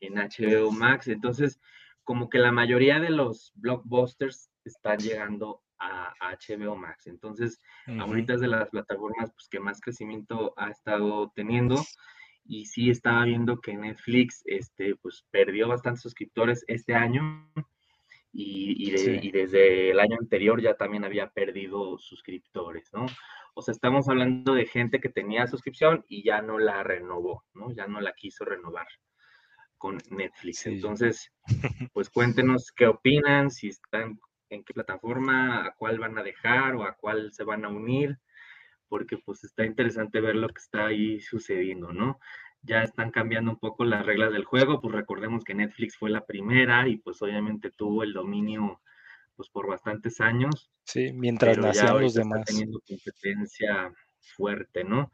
[0.00, 1.08] En HBO Max.
[1.08, 1.60] Entonces,
[2.04, 6.14] como que la mayoría de los blockbusters están llegando a,
[6.48, 7.06] HBO Max.
[7.06, 11.76] Entonces, ahorita es de las plataformas pues, que más crecimiento ha estado teniendo.
[12.44, 17.48] Y sí estaba viendo que Netflix este, pues, perdió bastantes suscriptores este año.
[18.34, 23.04] Y, y, desde el año anterior ya también había perdido suscriptores, ¿no?
[23.54, 27.70] O sea, estamos hablando de gente que tenía suscripción y ya no la renovó, ¿no?
[27.72, 28.86] Ya no la quiso renovar
[29.76, 30.66] con Netflix.
[30.66, 31.32] Entonces,
[31.92, 36.84] pues cuéntenos qué opinan, si están en qué plataforma, a cuál van a dejar o
[36.84, 38.18] a cuál se van a unir,
[38.92, 42.20] porque pues está interesante ver lo que está ahí sucediendo, ¿no?
[42.60, 46.26] Ya están cambiando un poco las reglas del juego, pues recordemos que Netflix fue la
[46.26, 48.82] primera y pues obviamente tuvo el dominio
[49.34, 50.70] pues por bastantes años.
[50.84, 52.40] Sí, mientras nacían los demás.
[52.40, 53.94] Está teniendo competencia
[54.36, 55.10] fuerte, ¿no?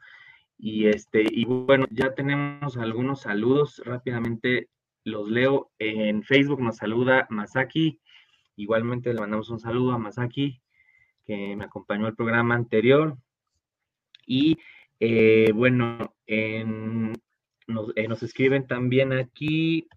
[0.58, 4.70] Y este, y bueno, ya tenemos algunos saludos, rápidamente
[5.04, 5.70] los leo.
[5.78, 8.00] En Facebook nos saluda Masaki
[8.56, 10.60] Igualmente le mandamos un saludo a Masaki,
[11.24, 13.16] que me acompañó al programa anterior.
[14.28, 14.58] Y
[15.00, 16.14] eh, bueno,
[17.66, 19.88] nos, eh, nos, escriben también aquí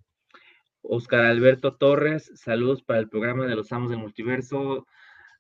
[0.82, 4.88] Oscar Alberto Torres, saludos para el programa de los Amos del Multiverso.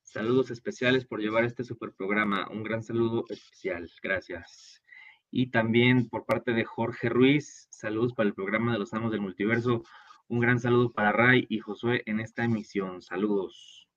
[0.03, 2.49] Saludos especiales por llevar este super programa.
[2.51, 3.89] Un gran saludo especial.
[4.03, 4.83] Gracias.
[5.31, 9.21] Y también por parte de Jorge Ruiz, saludos para el programa de los Amos del
[9.21, 9.83] Multiverso.
[10.27, 13.01] Un gran saludo para Ray y Josué en esta emisión.
[13.01, 13.87] Saludos.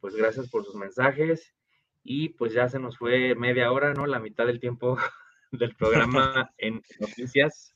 [0.00, 1.53] Pues gracias por sus mensajes.
[2.04, 4.06] Y pues ya se nos fue media hora, ¿no?
[4.06, 4.96] La mitad del tiempo
[5.50, 7.74] del programa en noticias.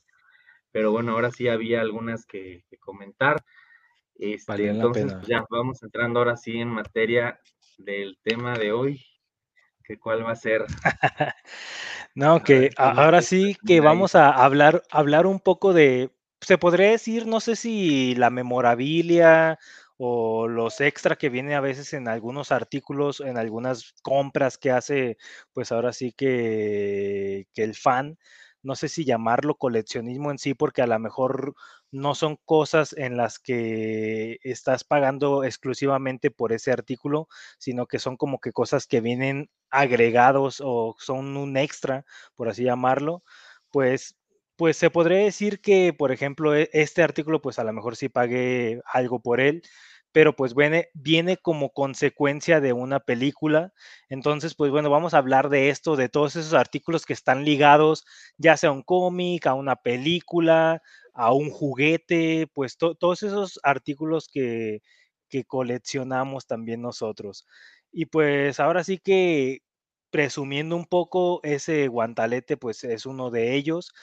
[0.71, 3.43] Pero bueno, ahora sí había algunas que, comentar.
[4.15, 7.39] Este, entonces, pues ya vamos entrando ahora sí en materia
[7.77, 9.03] del tema de hoy,
[9.83, 10.65] que cuál va a ser.
[12.13, 16.11] no, que ahora sí que vamos a hablar, hablar un poco de
[16.41, 19.59] se podría decir, no sé si la memorabilia
[20.01, 25.17] o los extra que viene a veces en algunos artículos, en algunas compras que hace,
[25.53, 28.17] pues ahora sí que, que el fan,
[28.63, 31.53] no sé si llamarlo coleccionismo en sí, porque a lo mejor
[31.91, 38.15] no son cosas en las que estás pagando exclusivamente por ese artículo, sino que son
[38.17, 43.23] como que cosas que vienen agregados o son un extra, por así llamarlo,
[43.71, 44.15] pues
[44.55, 48.09] pues se podría decir que, por ejemplo, e, este artículo, pues a lo mejor sí
[48.09, 49.63] pagué algo por él,
[50.11, 53.73] pero pues viene, viene como consecuencia de una película.
[54.09, 58.05] Entonces, pues bueno, vamos a hablar de esto, de todos esos artículos que están ligados,
[58.37, 60.81] ya sea a un cómic, a una película,
[61.13, 64.81] a un juguete, pues todos esos artículos que,
[65.29, 67.45] que coleccionamos también nosotros.
[67.91, 69.59] Y pues ahora sí que
[70.11, 73.93] presumiendo un poco, ese guantalete pues es uno de ellos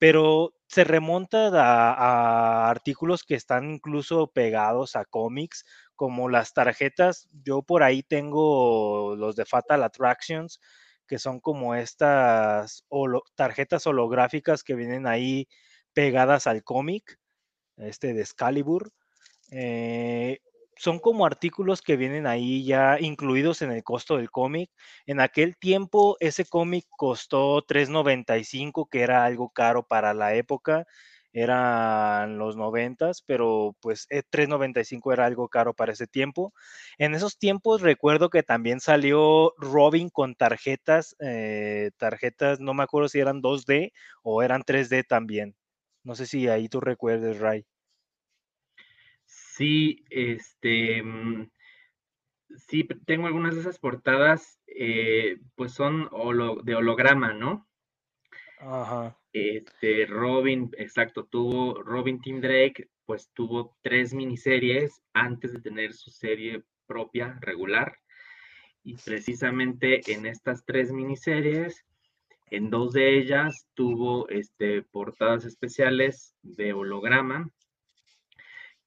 [0.00, 7.28] pero se remonta a, artículos que están incluso pegados a cómics, como las tarjetas.
[7.44, 10.58] Yo por ahí tengo los de Fatal Attractions,
[11.06, 12.86] que son como estas
[13.34, 15.48] tarjetas holográficas que vienen ahí
[15.92, 17.18] pegadas al cómic,
[17.76, 18.92] este de Excalibur.
[19.50, 20.38] Eh,
[20.80, 24.70] son como artículos que vienen ahí ya incluidos en el costo del cómic.
[25.06, 30.86] En aquel tiempo ese cómic costó $3.95, que era algo caro para la época.
[31.34, 36.54] Eran los noventas, pero pues $3.95 eh, era algo caro para ese tiempo.
[36.98, 43.08] En esos tiempos recuerdo que también salió Robin con tarjetas, eh, tarjetas, no me acuerdo
[43.10, 45.54] si eran 2D o eran 3D también.
[46.04, 47.66] No sé si ahí tú recuerdes, Ray.
[49.56, 51.50] Sí, este, mm,
[52.68, 56.08] sí, tengo algunas de esas portadas, eh, pues son
[56.64, 57.68] de holograma, ¿no?
[58.60, 59.18] Ajá.
[59.32, 66.10] Este, Robin, exacto, tuvo, Robin Tim Drake, pues tuvo tres miniseries antes de tener su
[66.10, 67.98] serie propia, regular.
[68.84, 71.84] Y precisamente en estas tres miniseries,
[72.50, 77.50] en dos de ellas tuvo este, portadas especiales de holograma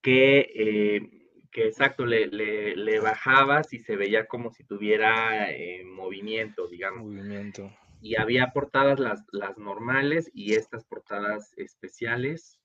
[0.03, 1.09] que, eh,
[1.51, 7.05] que exacto, le, le, bajabas y se veía como si tuviera eh, movimiento, digamos.
[7.05, 7.71] Movimiento
[8.03, 12.59] y había portadas las, las normales y estas portadas especiales.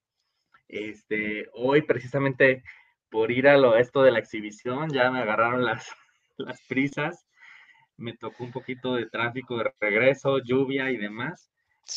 [0.66, 2.64] Este, hoy precisamente
[3.08, 5.88] por ir a lo esto de la exhibición ya me agarraron las,
[6.38, 7.24] las prisas,
[7.96, 11.52] me tocó un poquito de tráfico de regreso, lluvia y demás.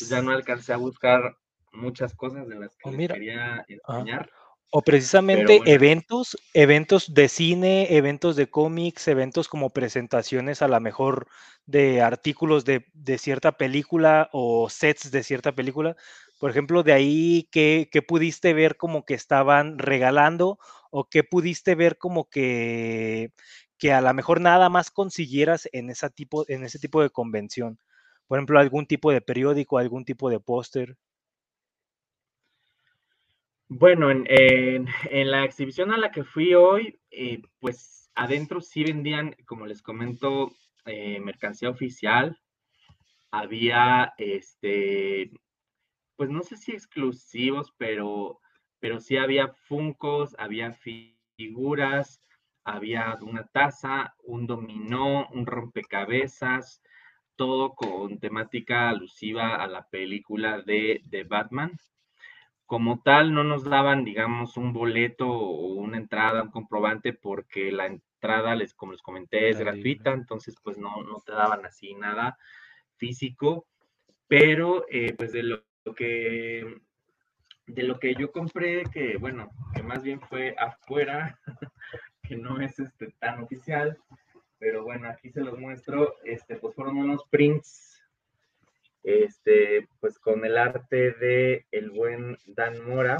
[0.08, 1.36] ya no alcancé a buscar
[1.72, 4.30] muchas cosas de las que oh, quería enseñar.
[4.74, 11.26] O precisamente eventos, eventos de cine, eventos de cómics, eventos como presentaciones a lo mejor
[11.66, 12.82] de artículos de,
[13.18, 15.94] cierta película o sets de cierta película.
[16.40, 20.58] Por ejemplo, de ahí, ¿qué, pudiste ver como que estaban regalando
[20.90, 23.30] o qué pudiste ver como que,
[23.76, 27.78] que a lo mejor nada más consiguieras en, esa tipo, en ese tipo de convención?
[28.26, 30.96] Por ejemplo, algún tipo de periódico, algún tipo de póster.
[33.74, 34.86] Bueno, en,
[35.30, 40.52] la exhibición a la que fui hoy, eh, pues adentro sí vendían, como les comento,
[40.84, 42.38] eh, mercancía oficial.
[43.30, 45.30] Había, este,
[46.16, 48.40] pues no sé si exclusivos, pero,
[48.78, 50.74] pero sí había funcos, había
[51.38, 52.20] figuras,
[52.64, 56.82] había una taza, un dominó, un rompecabezas,
[57.36, 61.72] todo con temática alusiva a la película de, de Batman
[62.72, 67.84] como tal no nos daban, digamos, un boleto o una entrada, un comprobante, porque la
[67.84, 72.38] entrada, les, como les comenté, es gratuita, entonces pues no, no te daban así nada
[72.96, 73.66] físico,
[74.26, 75.62] pero eh, pues de lo
[75.94, 76.80] que
[77.66, 81.38] de lo que yo compré, que bueno, que más bien fue afuera,
[82.22, 83.98] que no es este tan oficial,
[84.58, 87.91] pero bueno, aquí se los muestro, este, pues fueron unos prints
[89.02, 93.16] este, pues con el arte de el buen Dan Mora.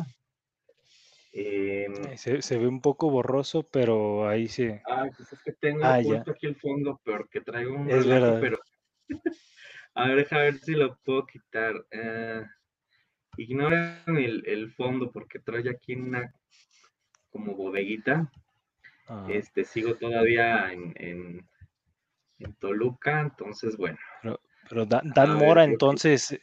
[1.34, 4.68] Em, se, ve un poco borroso, pero ahí sí.
[4.84, 8.38] Ay, pues es que tengo ah, puesto aquí el fondo, porque traigo un es verdad.
[8.40, 8.58] pero
[9.94, 11.74] a ver, deja ver si lo puedo quitar.
[11.74, 12.44] Uh,
[13.38, 16.34] ignoren el, fondo porque trae aquí una
[17.30, 18.30] como bodeguita.
[19.08, 19.26] Ah.
[19.30, 21.48] Este, sigo todavía en, en,
[22.38, 23.98] en, Toluca, entonces bueno.
[24.22, 24.38] Pero
[24.86, 26.38] Dan, Mora, entonces,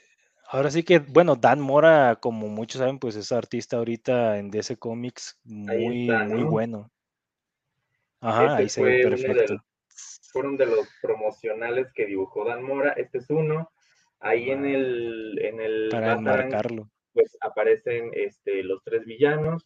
[0.49, 4.77] ahora sí que, bueno, Dan Mora, como muchos saben, pues es artista ahorita en DC
[4.77, 6.91] Comics muy, muy bueno.
[8.21, 9.63] Ajá, ahí se ve perfecto.
[10.31, 12.91] fueron de los promocionales que dibujó Dan Mora.
[12.91, 13.71] Este es uno.
[14.19, 16.89] Ahí en el, en el para enmarcarlo.
[17.13, 19.65] Pues aparecen este, los tres villanos.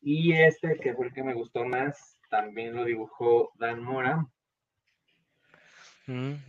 [0.00, 4.28] Y este, que fue el que me gustó más, también lo dibujó Dan Mora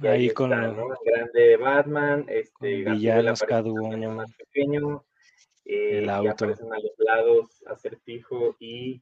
[0.04, 0.88] ahí, con está, ¿no?
[1.04, 5.06] grande Batman, este villanos cada uno más pequeño,
[5.65, 6.32] eh, el auto.
[6.32, 9.02] aparecen a los lados Acertijo y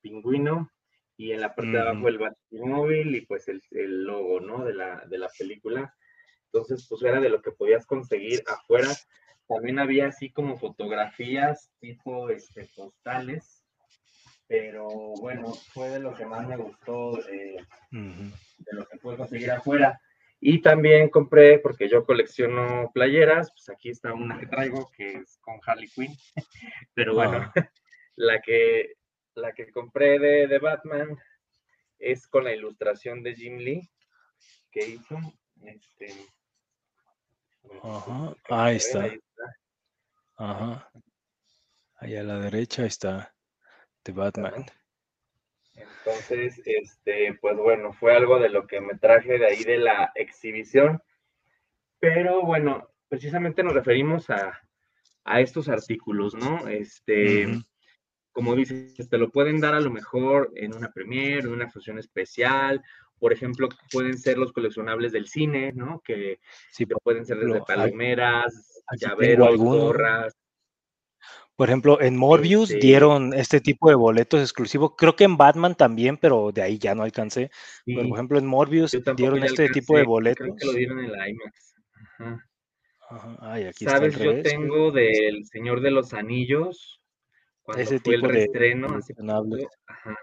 [0.00, 0.70] Pingüino
[1.16, 4.64] y en la parte de abajo el Batimóvil y pues el, el, logo, ¿no?
[4.64, 5.94] De la, de la película.
[6.52, 8.88] Entonces, pues era de lo que podías conseguir afuera.
[9.48, 13.65] También había así como fotografías tipo este, postales
[14.48, 14.86] pero
[15.20, 17.56] bueno, fue de lo que más me gustó eh,
[17.90, 20.00] de lo que pude conseguir afuera.
[20.38, 25.38] Y también compré, porque yo colecciono playeras, pues aquí está una que traigo que es
[25.40, 26.14] con Harley Quinn,
[26.94, 27.52] pero bueno, ah.
[28.16, 28.94] la, que,
[29.34, 31.18] la que compré de, de, Batman
[31.98, 33.90] es con la ilustración de Jim Lee
[34.70, 35.18] que hizo.
[35.62, 36.12] Este,
[37.82, 39.02] Ajá, ahí está.
[39.02, 39.56] ahí está.
[40.36, 40.90] Ajá.
[41.96, 43.34] Ahí a la derecha está.
[44.12, 44.66] Batman.
[45.74, 50.12] Entonces, este, pues bueno, fue algo de lo que me traje de ahí de la
[50.14, 51.02] exhibición.
[51.98, 54.60] Pero bueno, precisamente nos referimos a,
[55.40, 56.68] estos artículos, ¿no?
[56.68, 57.48] Este,
[58.30, 61.98] como dices, te lo pueden dar a lo mejor en una premiere, en una función
[61.98, 62.80] especial.
[63.18, 66.00] Por ejemplo, pueden ser los coleccionables del cine, ¿no?
[66.04, 66.38] Que,
[66.70, 70.36] sí, pueden ser desde palomeras, llaveros, gorras,
[71.56, 74.92] por ejemplo, en Morbius dieron este tipo de boletos exclusivos.
[74.96, 77.50] Creo que en Batman también, pero de ahí ya no alcancé.
[77.86, 80.46] por ejemplo, en Morbius dieron este tipo de boletos.
[80.46, 81.74] Creo que lo dieron en la IMAX.
[82.18, 82.46] Ajá.
[83.40, 84.12] Ay, aquí ¿Sabes?
[84.14, 87.00] Está Yo tengo del Señor de los Anillos.
[87.62, 90.16] Cuando ese fue tipo el reestreno, de Ajá.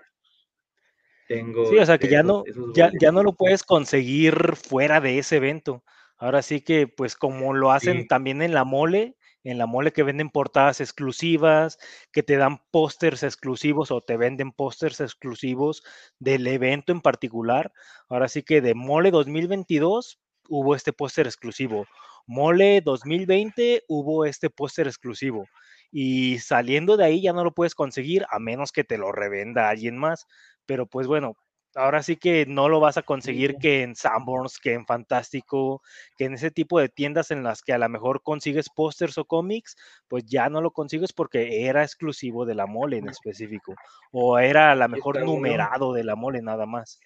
[1.27, 1.65] tengo.
[1.65, 2.43] Sí, o sea que ya no,
[2.75, 5.83] ya, ya no lo puedes conseguir fuera de ese evento.
[6.17, 10.03] Ahora sí que, pues como lo hacen también en la mole, en la mole que
[10.03, 11.77] venden portadas exclusivas,
[12.11, 15.83] que te dan pósters exclusivos o te venden pósters exclusivos
[16.19, 17.73] del evento en particular.
[18.09, 20.19] Ahora sí que de mole 2022
[20.49, 21.85] hubo este póster exclusivo.
[22.25, 25.45] Mole 2020 hubo este póster exclusivo.
[25.91, 29.69] Y saliendo de ahí ya no lo puedes conseguir a menos que te lo revenda
[29.69, 30.25] alguien más.
[30.65, 31.35] Pero pues bueno,
[31.75, 35.81] ahora sí que no lo vas a conseguir que en Sanborns, que en Fantástico,
[36.17, 39.25] que en ese tipo de tiendas en las que a lo mejor consigues pósters o
[39.25, 39.75] cómics,
[40.07, 43.75] pues ya no lo consigues porque era exclusivo de la mole en específico,
[44.11, 46.99] o era a lo mejor numerado de la mole nada más.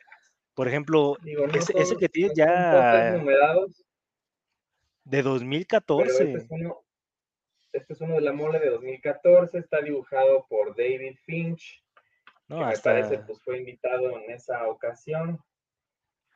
[0.53, 1.17] Por ejemplo,
[1.53, 3.13] ese, que tienes ya
[5.03, 6.11] de 2014.
[6.11, 6.83] Este es, uno,
[7.71, 11.83] este es uno de la mole de 2014, está dibujado por David Finch
[12.47, 15.39] no, me parece pues fue invitado en esa ocasión.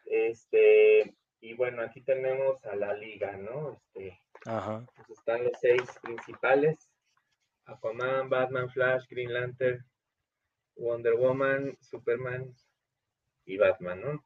[0.06, 3.82] Este, y bueno, aquí tenemos a la liga, ¿no?
[3.94, 4.86] Este, Ajá.
[4.96, 6.90] Pues están los seis principales.
[7.66, 9.86] Aquaman, Batman, Flash, Green Lantern,
[10.76, 12.54] Wonder Woman, Superman
[13.46, 14.26] y Batman, ¿no?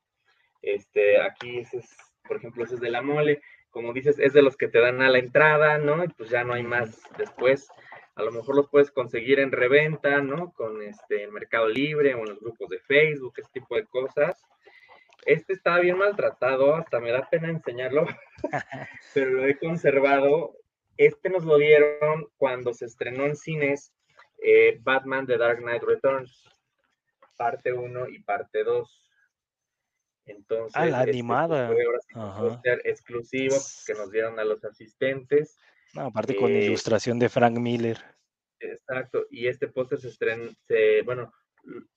[0.62, 1.96] Este, aquí ese es,
[2.28, 3.42] por ejemplo, ese es de la mole.
[3.70, 6.04] Como dices, es de los que te dan a la entrada, ¿no?
[6.04, 7.70] Y pues ya no hay más después
[8.16, 10.54] a lo mejor los puedes conseguir en reventa, ¿no?
[10.54, 14.42] Con este Mercado Libre o en los grupos de Facebook, ese tipo de cosas.
[15.26, 18.06] Este estaba bien maltratado, hasta me da pena enseñarlo,
[19.14, 20.56] pero lo he conservado.
[20.98, 23.94] Este nos lo dieron cuando se estrenó en cines
[24.42, 26.50] eh, Batman The Dark Knight Returns,
[27.38, 29.02] parte 1 y parte 2.
[30.28, 31.68] Entonces, ah, la este, pues, animada.
[31.68, 33.56] Fue exclusivo
[33.86, 35.58] que nos dieron a los asistentes
[35.96, 38.00] aparte con eh, ilustración de Frank Miller.
[38.60, 40.52] Exacto, y este póster se estrenó,
[41.04, 41.32] bueno,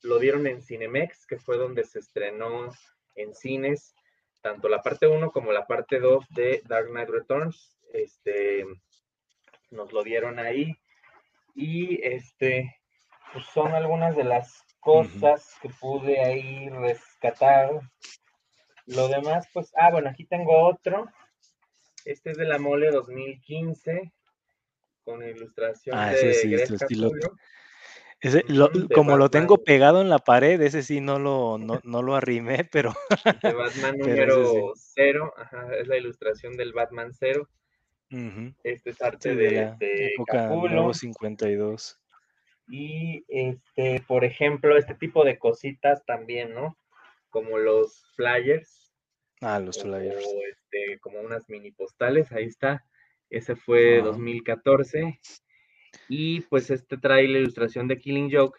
[0.02, 2.70] lo dieron en Cinemex, que fue donde se estrenó
[3.14, 3.94] en cines,
[4.40, 8.64] tanto la parte 1 como la parte 2 de Dark Knight Returns, este,
[9.70, 10.74] nos lo dieron ahí,
[11.54, 12.76] y este,
[13.32, 17.80] pues son algunas de las cosas que pude ahí rescatar.
[18.86, 21.06] Lo demás, pues, ah, bueno, aquí tengo otro,
[22.10, 24.12] este es de la Mole 2015,
[25.04, 27.10] con ilustración ah, de sí, estilo.
[28.20, 28.44] Ese,
[28.94, 32.64] como lo tengo pegado en la pared, ese sí no lo, no, no lo arrimé,
[32.64, 32.94] pero.
[33.42, 37.48] De Batman número 0, ajá, es la ilustración del Batman 0.
[38.64, 40.50] Este es arte de, de, de época
[40.94, 42.00] 52.
[42.70, 46.78] Y este, por ejemplo, este tipo de cositas también, ¿no?
[47.28, 48.77] Como los flyers
[49.40, 50.24] Ah, los flyers.
[50.50, 52.84] Este, como unas mini postales, ahí está.
[53.30, 55.20] Ese fue 2014.
[56.08, 58.58] Y pues este trae la ilustración de Killing Joke,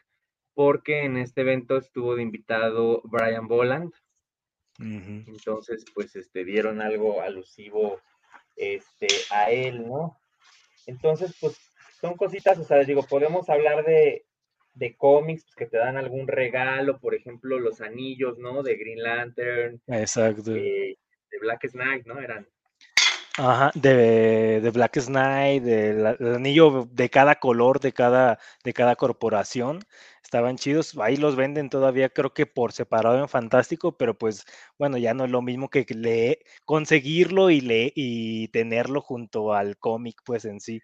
[0.53, 3.91] porque en este evento estuvo de invitado Brian Boland.
[4.79, 7.99] Entonces, pues este, dieron algo alusivo
[8.55, 10.17] este, a él, ¿no?
[10.85, 11.57] Entonces, pues
[11.99, 14.25] son cositas, o sea, digo, podemos hablar de,
[14.79, 18.63] de cómics pues, que te dan algún regalo, por ejemplo, los anillos, ¿no?
[18.63, 19.81] De Green Lantern.
[19.87, 20.51] Exacto.
[20.51, 20.97] de
[21.41, 22.19] Black Knight, ¿no?
[22.19, 22.47] Eran.
[23.37, 29.79] Ajá, de, de Black Knight, del anillo de cada color, de cada, de cada corporación.
[30.23, 30.97] Estaban chidos.
[30.99, 34.45] Ahí los venden todavía, creo que por separado en Fantástico, pero pues
[34.77, 39.77] bueno, ya no es lo mismo que le, conseguirlo y, le, y tenerlo junto al
[39.77, 40.81] cómic, pues en sí.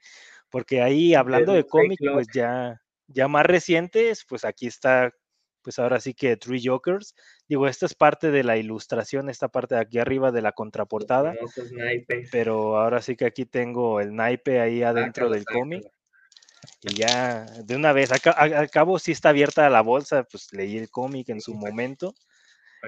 [0.49, 5.13] Porque ahí, hablando de cómic, pues ya, ya más recientes, pues aquí está,
[5.61, 7.15] pues ahora sí que Three Jokers.
[7.47, 11.33] Digo, esta es parte de la ilustración, esta parte de aquí arriba de la contraportada.
[12.31, 15.83] Pero ahora sí que aquí tengo el naipe ahí adentro del cómic.
[16.81, 20.89] Y ya, de una vez, al cabo sí está abierta la bolsa, pues leí el
[20.89, 22.13] cómic en su momento.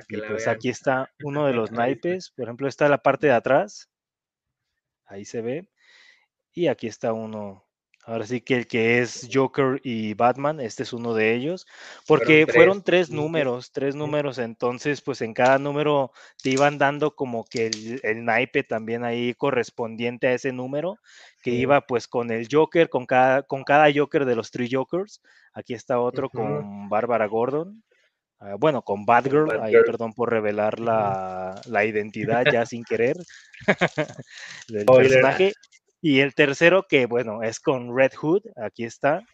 [0.09, 1.71] Y pues aquí está uno de los
[2.05, 3.89] naipes, por ejemplo, está la parte de atrás.
[5.05, 5.67] Ahí se ve.
[6.53, 7.66] Y aquí está uno,
[8.07, 11.67] Ahora sí que el que es Joker y Batman, este es uno de ellos,
[12.07, 17.43] porque fueron tres, números, tres números, entonces pues en cada número te iban dando como
[17.43, 17.69] que
[18.03, 20.99] el, naipe también ahí correspondiente a ese número,
[21.43, 25.21] que iba pues con el Joker, con cada, con cada Joker de los tres Jokers,
[25.51, 27.83] aquí está otro con Bárbara Gordon,
[28.39, 33.17] ah, bueno, con Batgirl, ahí perdón por revelar la, la identidad ya sin querer
[34.69, 35.51] del personaje.
[36.09, 39.25] Y el tercero, que bueno, es con Red Hood, aquí está,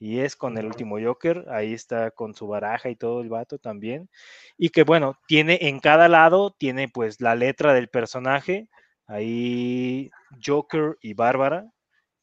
[0.00, 3.58] y es con el último Joker, ahí está con su baraja y todo el vato
[3.60, 4.10] también.
[4.58, 8.68] Y que bueno, tiene en cada lado, tiene pues la letra del personaje,
[9.06, 10.10] ahí
[10.44, 11.70] Joker y Bárbara,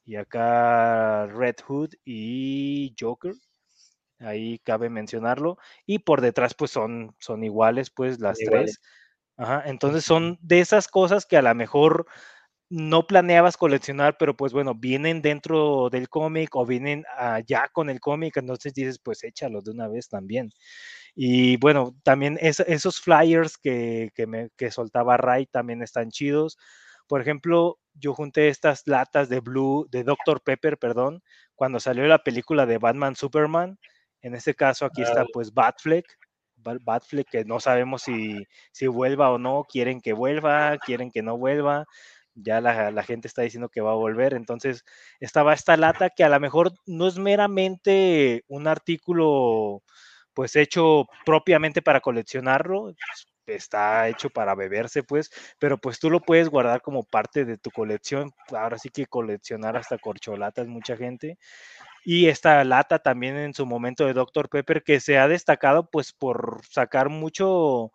[0.04, 3.32] y acá Red Hood y Joker.
[4.18, 8.82] ahí cabe mencionarlo, y por detrás pues son, son iguales pues las tres.
[9.38, 12.06] Ajá, entonces son de esas cosas que a lo mejor
[12.74, 17.04] no planeabas coleccionar, pero pues bueno, vienen dentro del cómic o vienen
[17.46, 20.50] ya con el cómic, entonces dices, pues échalos de una vez también.
[21.14, 26.58] Y bueno, también esos flyers que, me, que soltaba Ray también están chidos.
[27.06, 30.42] Por ejemplo, yo junté estas latas de Blue, de Dr.
[30.42, 31.22] Pepper, perdón,
[31.54, 33.78] cuando salió la película de Batman Superman.
[34.20, 36.06] En este caso aquí está pues Batfleck,
[36.56, 41.38] Batfleck que no sabemos si, si vuelva o no, quieren que vuelva, quieren que no
[41.38, 41.86] vuelva
[42.34, 44.34] ya la, gente está diciendo que va a volver.
[44.34, 44.84] Entonces,
[45.20, 49.82] estaba esta lata que a lo mejor no es meramente un artículo
[50.34, 52.92] pues hecho propiamente para coleccionarlo,
[53.46, 57.70] está hecho para beberse, pues, pero pues tú lo puedes guardar como parte de tu
[57.70, 58.32] colección.
[58.52, 61.38] Ahora sí que coleccionar hasta corcholatas mucha gente.
[62.04, 64.48] Y esta lata también en su momento de Dr.
[64.48, 67.92] Pepper que se ha destacado pues por sacar mucho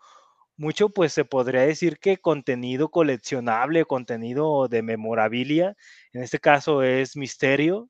[0.59, 5.75] mucho, pues se podría decir que contenido coleccionable, contenido de memorabilia,
[6.13, 7.89] en este caso es Misterio,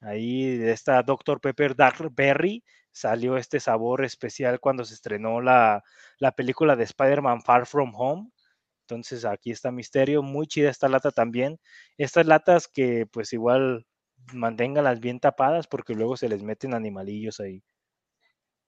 [0.00, 1.40] ahí de esta Dr.
[1.40, 5.82] Pepper Dark Berry salió este sabor especial cuando se estrenó la,
[6.18, 8.30] la película de Spider-Man Far From Home.
[8.82, 11.58] Entonces aquí está Misterio, muy chida esta lata también.
[11.96, 13.86] Estas latas que pues igual
[14.34, 17.62] manténganlas bien tapadas porque luego se les meten animalillos ahí.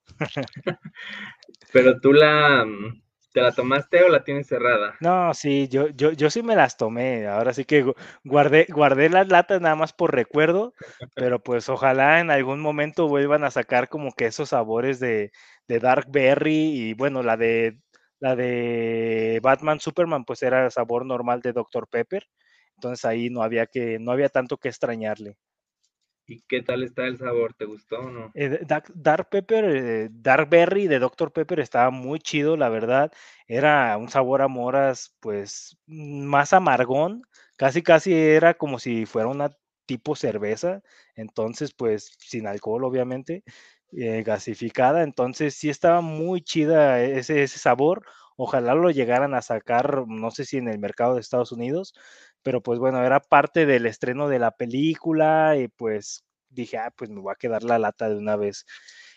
[1.73, 3.03] Pero tú la, mm,
[3.37, 4.95] ¿Te la tomaste o la tienes cerrada?
[4.99, 7.27] No, sí, yo, yo, yo sí me las tomé.
[7.27, 7.85] Ahora sí que
[8.25, 10.73] guardé, guardé las latas nada más por recuerdo,
[11.15, 15.33] pero pues ojalá en algún momento vuelvan a sacar como que esos sabores de,
[15.69, 17.79] de Dark Berry y bueno, la de
[18.21, 21.89] la de Batman Superman pues era sabor normal de Dr.
[21.89, 22.27] Pepper.
[22.77, 25.37] Entonces ahí no había que, no había tanto que extrañarle.
[26.27, 27.55] ¿Y qué tal está el sabor?
[27.55, 28.35] ¿Te gustó o no?
[28.35, 31.33] Eh, Dark, Pepper, eh, Dark Berry de Dr.
[31.33, 33.13] Pepper estaba muy chido, la verdad.
[33.47, 37.23] Era un sabor a moras, pues, más amargón.
[37.57, 39.51] Casi, casi era como si fuera una
[39.87, 40.83] tipo cerveza.
[41.15, 43.43] Entonces, pues, sin alcohol, obviamente,
[43.93, 45.03] eh, gasificada.
[45.03, 48.05] Entonces, sí estaba muy chida ese, ese sabor.
[48.37, 51.95] Ojalá lo llegaran a sacar, no sé si en el mercado de Estados Unidos,
[52.47, 57.11] pero pues bueno, era parte del estreno de la película y pues dije, ah, pues
[57.11, 58.65] me voy a quedar la lata de una vez.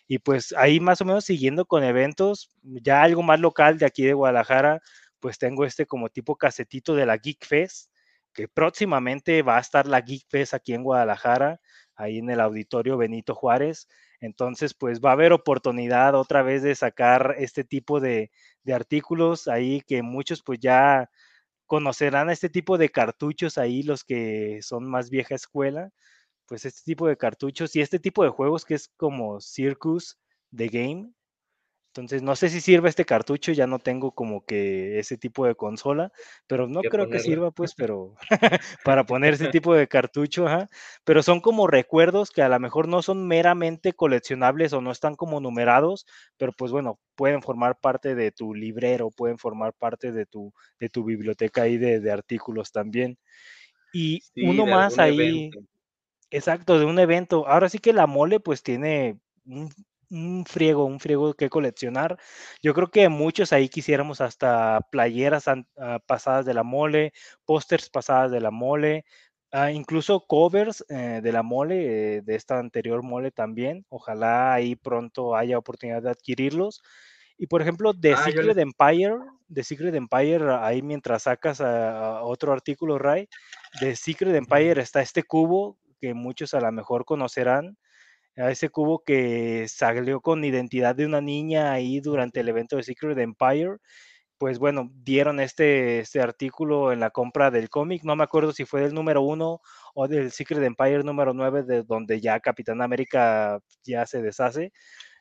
[0.07, 4.03] Y pues ahí más o menos siguiendo con eventos, ya algo más local de aquí
[4.03, 4.82] de Guadalajara,
[5.19, 7.91] pues tengo este como tipo casetito de la Geek Fest,
[8.34, 11.61] que próximamente va a estar la Geek Fest aquí en Guadalajara,
[11.95, 13.88] ahí en el auditorio Benito Juárez.
[14.21, 18.32] Entonces, pues va a haber oportunidad otra vez de sacar este tipo de,
[18.63, 21.11] de artículos ahí que muchos pues ya
[21.70, 25.91] conocerán este tipo de cartuchos ahí, los que son más vieja escuela,
[26.47, 30.17] pues este tipo de cartuchos y este tipo de juegos que es como Circus
[30.53, 31.11] The Game,
[31.89, 35.55] entonces, no sé si sirve este cartucho, ya no tengo como que ese tipo de
[35.55, 36.11] consola,
[36.45, 38.13] pero no creo que sirva, pues, pero
[38.85, 40.45] para poner ese tipo de cartucho,
[41.03, 45.15] Pero son como recuerdos que a lo mejor no son meramente coleccionables o no están
[45.15, 46.05] como numerados,
[46.37, 50.89] pero pues bueno, pueden formar parte de tu librero, pueden formar parte de tu, de
[50.89, 53.17] tu biblioteca ahí de, artículos también.
[53.91, 55.49] Y uno más ahí,
[56.29, 57.47] exacto, de un evento.
[57.47, 59.17] Ahora sí que la mole pues tiene
[59.47, 59.69] un
[60.10, 62.18] un friego, un friego que coleccionar.
[62.62, 67.14] Yo creo que muchos ahí quisiéramos hasta playeras ah, pasadas de la mole,
[67.45, 69.05] pósters pasadas de la mole,
[69.51, 73.86] ah, incluso covers eh, de la mole, eh, de esta anterior mole también.
[73.89, 76.82] Ojalá ahí pronto haya oportunidad de adquirirlos.
[77.38, 79.16] Y por ejemplo, The ah, Secret Empire,
[79.53, 83.30] The Secret Empire, ahí mientras sacas otro artículo, Ray,
[83.80, 87.78] The Secret Empire está este cubo que muchos a lo mejor conocerán,
[88.38, 92.84] a ese cubo que salió con identidad de una niña ahí durante el evento de
[92.84, 93.77] Secret Empire.
[94.38, 98.03] Pues bueno, dieron este, este artículo en la compra del cómic.
[98.03, 99.61] No me acuerdo si fue del número uno
[99.93, 104.71] o del Secret Empire número 9, de donde ya Capitán América ya se deshace.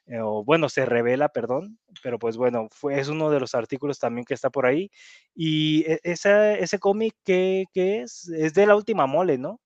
[0.07, 3.99] Eh, o bueno, se revela, perdón, pero pues bueno, fue, es uno de los artículos
[3.99, 4.91] también que está por ahí.
[5.35, 8.29] Y e, ese, ese cómic, ¿qué, ¿qué, es?
[8.29, 9.61] Es de la última mole, ¿no?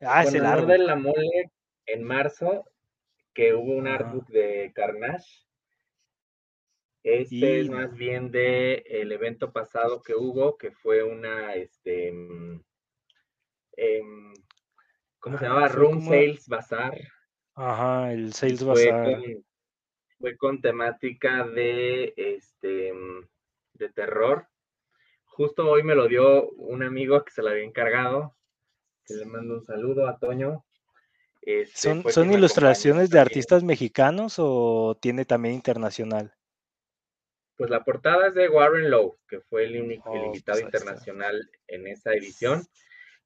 [0.00, 0.68] Ah, es el árbol.
[0.68, 1.50] de la mole
[1.86, 2.64] en marzo
[3.32, 5.46] que hubo un artbook de Carnage.
[7.02, 12.60] Este es más bien de el evento pasado que hubo, que fue una, este, mm,
[13.76, 14.34] em,
[15.20, 15.68] ¿cómo se llamaba?
[15.68, 16.98] Room Sales Bazaar.
[17.54, 19.20] Ajá, el Sales Bazaar.
[20.18, 23.28] Fue con temática de, este, mm,
[23.74, 24.48] de terror.
[25.26, 28.36] Justo hoy me lo dio un amigo que se lo había encargado.
[29.04, 30.65] Que le mando un saludo a Toño.
[31.46, 36.34] Este, ¿Son, ilustraciones de artistas mexicanos o tiene también internacional?
[37.56, 41.48] Pues la portada es de Warren Lowe, que fue el único oh, invitado pues internacional
[41.68, 42.66] en esa edición,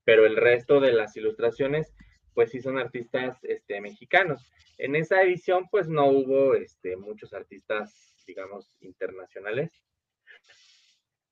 [0.05, 1.95] pero el resto de las ilustraciones,
[2.35, 4.53] pues sí son artistas este, mexicanos.
[4.77, 9.71] En esa edición, pues no hubo este, muchos artistas, digamos, internacionales.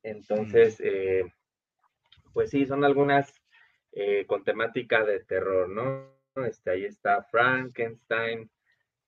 [0.02, 0.84] Entonces, mm.
[0.86, 1.34] eh,
[2.32, 3.30] pues sí, son algunas
[3.92, 6.17] eh, con temática de terror, ¿no?
[6.44, 8.50] Este, ahí está Frankenstein,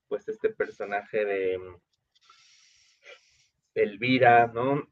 [0.08, 1.76] pues este personaje de mm,
[3.74, 4.88] Elvira, ¿no?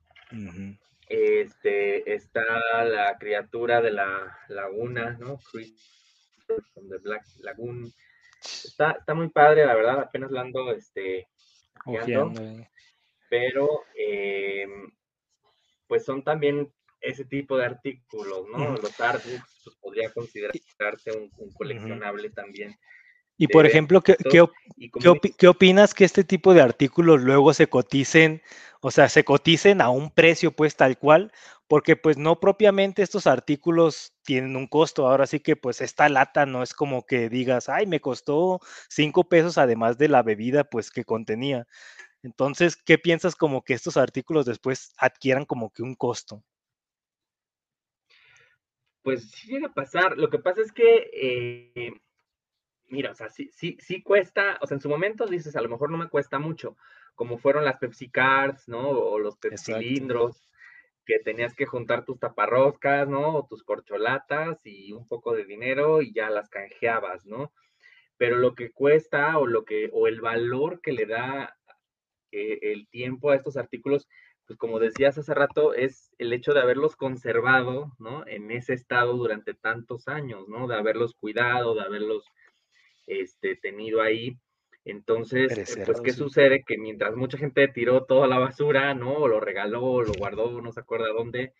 [1.08, 5.38] Este, está la criatura de la laguna, ¿no?
[5.38, 7.92] from the Black Lagoon.
[8.42, 11.26] Está, está muy padre, la verdad, apenas lo ando, este,
[13.28, 14.90] pero, em,
[15.86, 18.76] pues son también ese tipo de artículos, ¿no?
[18.76, 22.76] Los artbooks pues, podría considerarse un, coleccionable también.
[23.40, 24.16] Y por ejemplo, ¿qué,
[25.38, 28.42] qué, opinas que este tipo de artículos luego se coticen,
[28.80, 31.30] o sea, se coticen a un precio pues tal cual?
[31.68, 35.06] Porque pues no propiamente estos artículos tienen un costo.
[35.06, 39.28] Ahora sí que pues esta lata no es como que digas, ay, me costó cinco
[39.28, 41.68] pesos además de la bebida pues que contenía.
[42.24, 46.42] Entonces, ¿qué piensas como que estos artículos después adquieran como que un costo?
[49.08, 50.18] Pues sí llega a pasar.
[50.18, 51.92] Lo que pasa es que, eh,
[52.88, 55.70] mira, o sea, sí, sí, sí cuesta, o sea, en su momento dices, a lo
[55.70, 56.76] mejor no me cuesta mucho,
[57.14, 58.86] como fueron las Pepsi Cards, ¿no?
[58.86, 60.50] O los Pepsi cilindros,
[61.06, 63.34] que tenías que juntar tus taparroscas, ¿no?
[63.34, 67.54] O tus corcholatas y un poco de dinero y ya las canjeabas, ¿no?
[68.18, 71.56] Pero lo que cuesta o lo que, o el valor que le da
[72.30, 74.06] eh, el tiempo a estos artículos,
[74.48, 78.26] pues como decías hace rato, es el hecho de haberlos conservado, ¿no?
[78.26, 80.66] En ese estado durante tantos años, ¿no?
[80.66, 82.24] De haberlos cuidado, de haberlos
[83.06, 84.38] este, tenido ahí.
[84.86, 86.64] Entonces, eh, pues, ¿qué sucede?
[86.66, 89.12] Que mientras mucha gente tiró toda la basura, ¿no?
[89.18, 91.52] O lo regaló, o lo guardó, no se acuerda dónde,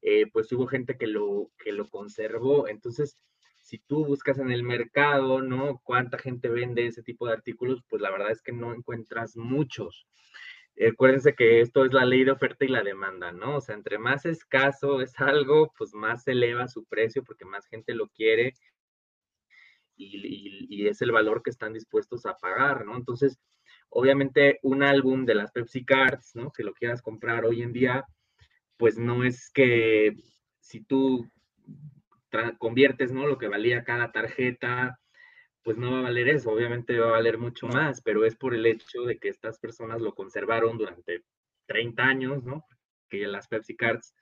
[0.00, 2.66] eh, pues hubo gente que lo, que lo conservó.
[2.66, 3.18] Entonces,
[3.60, 5.82] si tú buscas en el mercado, ¿no?
[5.84, 7.82] ¿Cuánta gente vende ese tipo de artículos?
[7.90, 10.06] Pues la verdad es que no encuentras muchos.
[10.80, 13.56] Acuérdense que esto es la ley de oferta y la demanda, ¿no?
[13.56, 17.66] O sea, entre más escaso es algo, pues más se eleva su precio porque más
[17.66, 18.54] gente lo quiere
[19.96, 22.96] y, es el valor que están dispuestos a pagar, ¿no?
[22.96, 23.38] Entonces,
[23.88, 26.50] obviamente un álbum de las Pepsi Cards, ¿no?
[26.50, 28.04] Que lo quieras comprar hoy en día,
[28.76, 30.16] pues no es que
[30.60, 31.30] si tú
[32.58, 33.26] conviertes, ¿no?
[33.26, 34.98] Lo que valía cada tarjeta
[35.62, 38.54] pues no va a valer eso, obviamente va a valer mucho más, pero es por
[38.54, 41.24] el hecho de que estas personas lo conservaron durante
[41.66, 42.66] 30 años, ¿no?
[43.08, 44.14] Que las Pepsi Cards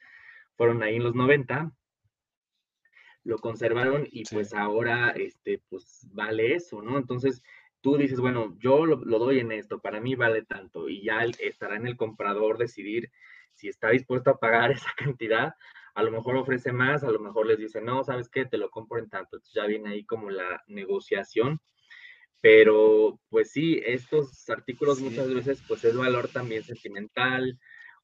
[0.56, 1.72] fueron ahí en los 90,
[3.24, 6.98] lo conservaron y pues ahora, este, pues vale eso, ¿no?
[6.98, 7.42] Entonces
[7.80, 11.24] tú dices, bueno, yo lo, lo, doy en esto, para mí vale tanto y ya
[11.38, 13.10] estará en el comprador decidir
[13.54, 15.54] si está dispuesto a pagar esa cantidad
[16.00, 18.46] a lo mejor ofrece más, a lo mejor les dice, no, ¿sabes qué?
[18.46, 19.36] Te lo compro en tanto.
[19.36, 21.60] Entonces ya viene ahí como la negociación.
[22.40, 27.58] Pero pues sí, estos artículos muchas veces pues es valor también sentimental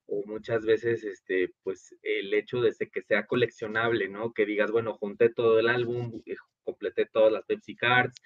[0.04, 4.34] o muchas veces este pues el hecho de que sea coleccionable, ¿no?
[4.34, 8.20] Que digas, bueno, junté todo el álbum, eh, completé todas las Pepsi Cards,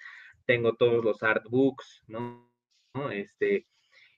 [0.45, 2.51] tengo todos los artbooks, ¿no?
[3.13, 3.67] Este,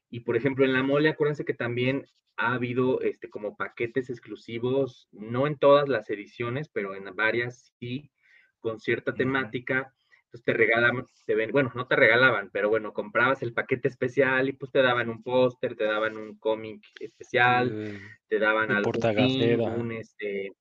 [0.09, 5.07] y por ejemplo, en la mole, acuérdense que también ha habido este, como paquetes exclusivos,
[5.11, 8.11] no en todas las ediciones, pero en varias sí,
[8.59, 9.93] con cierta temática.
[10.25, 14.49] Entonces te regalaban, te ven, bueno, no te regalaban, pero bueno, comprabas el paquete especial
[14.49, 18.91] y pues te daban un póster, te daban un cómic especial, te daban algo,
[19.77, 20.51] un este,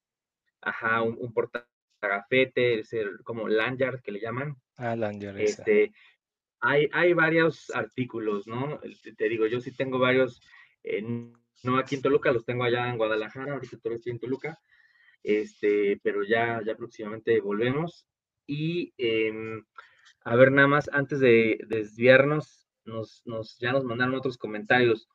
[0.61, 2.95] ajá, un, un portagafete, es
[3.25, 4.57] como lanyard que le llaman.
[4.77, 5.41] Ah, lanyard.
[5.41, 5.93] Este,
[6.63, 8.81] hay, hay varios artículos, ¿no?
[9.17, 10.41] Te, digo, yo sí tengo varios,
[11.63, 14.59] no aquí en Toluca, los tengo allá en Guadalajara, ahorita todavía estoy en Toluca,
[15.23, 18.07] este, pero ya, ya próximamente volvemos.
[18.47, 19.65] Y em,
[20.25, 25.09] a ver, nada más, antes de, desviarnos, nos, nos, ya nos mandaron otros comentarios.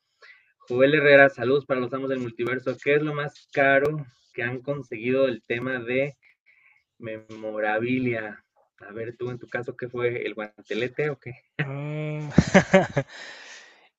[0.68, 2.76] Joel Herrera, saludos para los amos del multiverso.
[2.82, 6.18] ¿Qué es lo más caro que han conseguido el tema de
[6.98, 8.44] memorabilia?
[8.80, 10.26] A ver, tú en tu caso, ¿qué fue?
[10.26, 11.34] ¿El guantelete o qué?
[11.66, 12.30] Mm,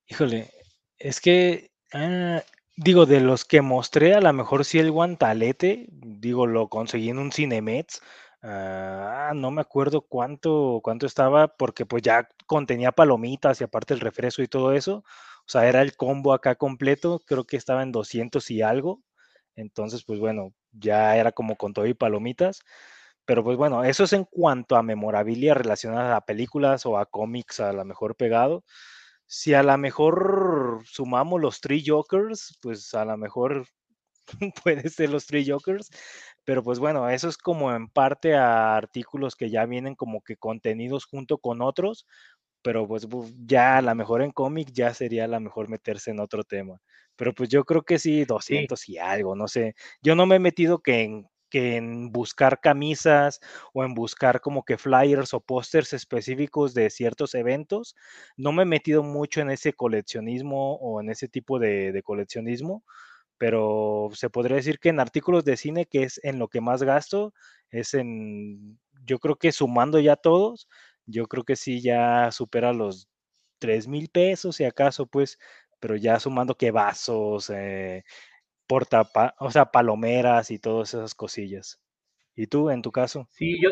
[0.07, 0.49] híjole,
[0.97, 2.43] es que Ah,
[2.77, 7.17] digo, de los que mostré, a lo mejor sí el guantalete, digo, lo conseguí en
[7.19, 8.01] un Cinemex.
[8.43, 13.99] Ah, no me acuerdo cuánto, cuánto estaba, porque pues ya contenía palomitas y aparte el
[14.01, 14.97] refresco y todo eso.
[15.45, 19.01] O sea, era el combo acá completo, creo que estaba en 200 y algo.
[19.55, 22.61] Entonces, pues bueno, ya era como con todo y palomitas.
[23.25, 27.59] Pero pues bueno, eso es en cuanto a memorabilia relacionada a películas o a cómics
[27.59, 28.63] a lo mejor pegado.
[29.31, 33.67] Si a lo mejor sumamos los Three Jokers, pues a lo mejor
[34.63, 35.89] puede ser los Three Jokers.
[36.45, 40.35] Pero pues bueno, eso es como en parte a artículos que ya vienen como que
[40.35, 42.07] contenidos junto con otros,
[42.63, 43.07] pero pues
[43.45, 46.81] ya a lo mejor en cómic ya sería a lo mejor meterse en otro tema.
[47.15, 49.75] Pero pues yo creo que sí, 200 y algo, no sé.
[50.01, 53.39] Yo no me he metido que en que en buscar camisas
[53.73, 57.95] o en buscar como que flyers o pósters específicos de ciertos eventos.
[58.37, 62.83] No me he metido mucho en ese coleccionismo o en ese tipo de, coleccionismo,
[63.37, 66.83] pero se podría decir que en artículos de cine, que es en lo que más
[66.83, 67.33] gasto,
[67.71, 70.67] es en, yo creo que sumando ya todos,
[71.05, 73.07] yo creo que sí ya supera los
[73.59, 75.37] 3 mil pesos, si acaso, pues,
[75.79, 78.03] pero ya sumando que vasos, eh,
[78.69, 79.09] porta,
[79.39, 81.81] o sea, palomeras y todas esas cosillas.
[82.35, 83.27] ¿Y tú, en tu caso?
[83.31, 83.71] Sí, yo,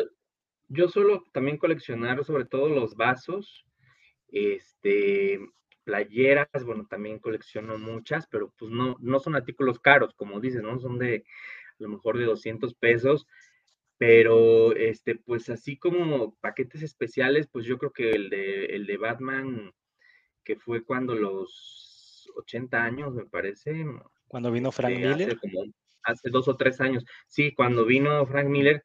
[0.66, 3.64] yo suelo también coleccionar sobre todo los vasos,
[4.26, 5.38] este,
[5.84, 10.80] playeras, bueno, también colecciono muchas, pero pues no, no son artículos caros, como dices, ¿no?
[10.80, 11.24] Son de
[11.78, 13.28] a lo mejor de 200 pesos,
[13.98, 18.96] pero este, pues así como paquetes especiales, pues yo creo que el de, el de
[18.96, 19.72] Batman,
[20.42, 23.86] que fue cuando los 80 años, me parece,
[24.28, 25.28] cuando vino Frank Miller.
[25.28, 25.64] Hace, como,
[26.04, 27.04] hace dos o tres años.
[27.26, 28.82] Sí, cuando vino Frank Miller,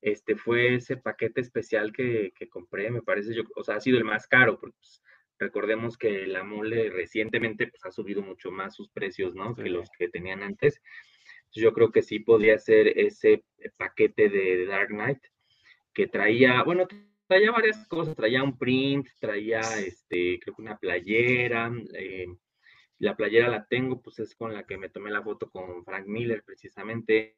[0.00, 4.04] este fue ese paquete especial que, compré, me parece, yo, o sea, ha sido el
[4.04, 5.02] más caro, porque pues,
[5.38, 9.54] recordemos que la mole recientemente pues, ha subido mucho más sus precios, ¿no?
[9.54, 10.80] Que los que tenían antes.
[11.54, 13.44] Yo creo que sí podría ser ese
[13.76, 15.18] paquete de Dark Knight
[15.92, 16.88] que traía, bueno,
[17.26, 22.26] traía varias cosas, traía un print, traía, este, creo que una playera, eh,
[23.02, 26.06] la playera la tengo, pues es con la que me tomé la foto con Frank
[26.06, 27.34] Miller precisamente.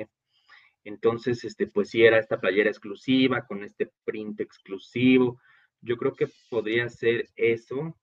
[0.85, 5.41] Entonces, este, pues sí era esta playera exclusiva, con este print exclusivo.
[5.81, 7.99] Yo creo que podría ser eso.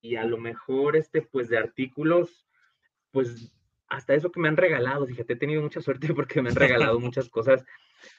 [0.00, 2.46] Y, a lo mejor, este, pues de artículos,
[3.10, 3.52] pues
[3.88, 7.00] hasta eso que me han regalado, fíjate, he tenido mucha suerte porque me han regalado
[7.00, 7.64] muchas cosas.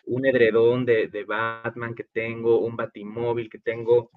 [0.03, 4.11] Un edredón de, de Batman que tengo, un batimóvil que tengo,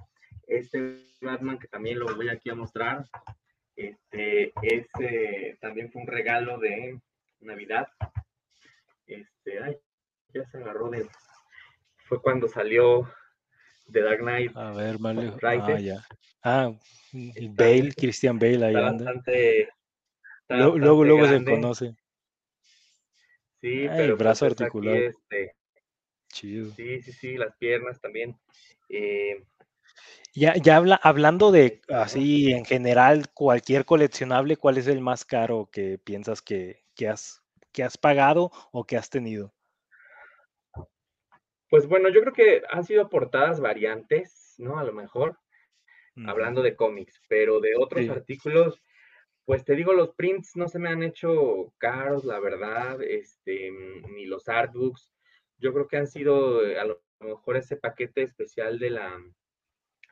[0.49, 3.05] este Batman que también lo voy aquí a mostrar,
[3.79, 7.01] este, ese también fue un regalo de
[7.41, 7.89] Navidad.
[9.07, 9.79] Este, ay,
[10.35, 11.09] ya se agarró de.
[12.09, 13.09] Fue cuando salió
[13.93, 14.57] The Dark Knight.
[14.57, 15.33] A ver, vale.
[15.43, 16.05] Ah, ya.
[16.43, 16.73] Ah,
[17.13, 19.13] Bale, Christian Bale ahí anda.
[20.49, 21.95] luego, luego, se conoce.
[23.61, 24.97] Sí, pero el brazo pues, articulado.
[24.97, 25.55] este,
[26.29, 26.75] Chido.
[26.75, 28.37] Sí, sí, sí, las piernas también.
[28.89, 29.45] Eh,
[30.35, 35.69] ya, ya habla, hablando de así en general, cualquier coleccionable, ¿cuál es el más caro
[35.73, 37.43] que piensas que, has,
[37.73, 39.53] que has pagado o que has tenido?
[41.71, 44.79] Pues bueno, yo creo que han sido portadas variantes, ¿no?
[44.79, 45.39] A lo mejor,
[46.27, 48.83] hablando de cómics, pero de otros artículos,
[49.45, 53.71] pues te digo, los prints no se me han hecho caros, la verdad, este,
[54.09, 55.11] ni los artbooks.
[55.59, 59.19] Yo creo que han sido a lo mejor ese paquete especial de la,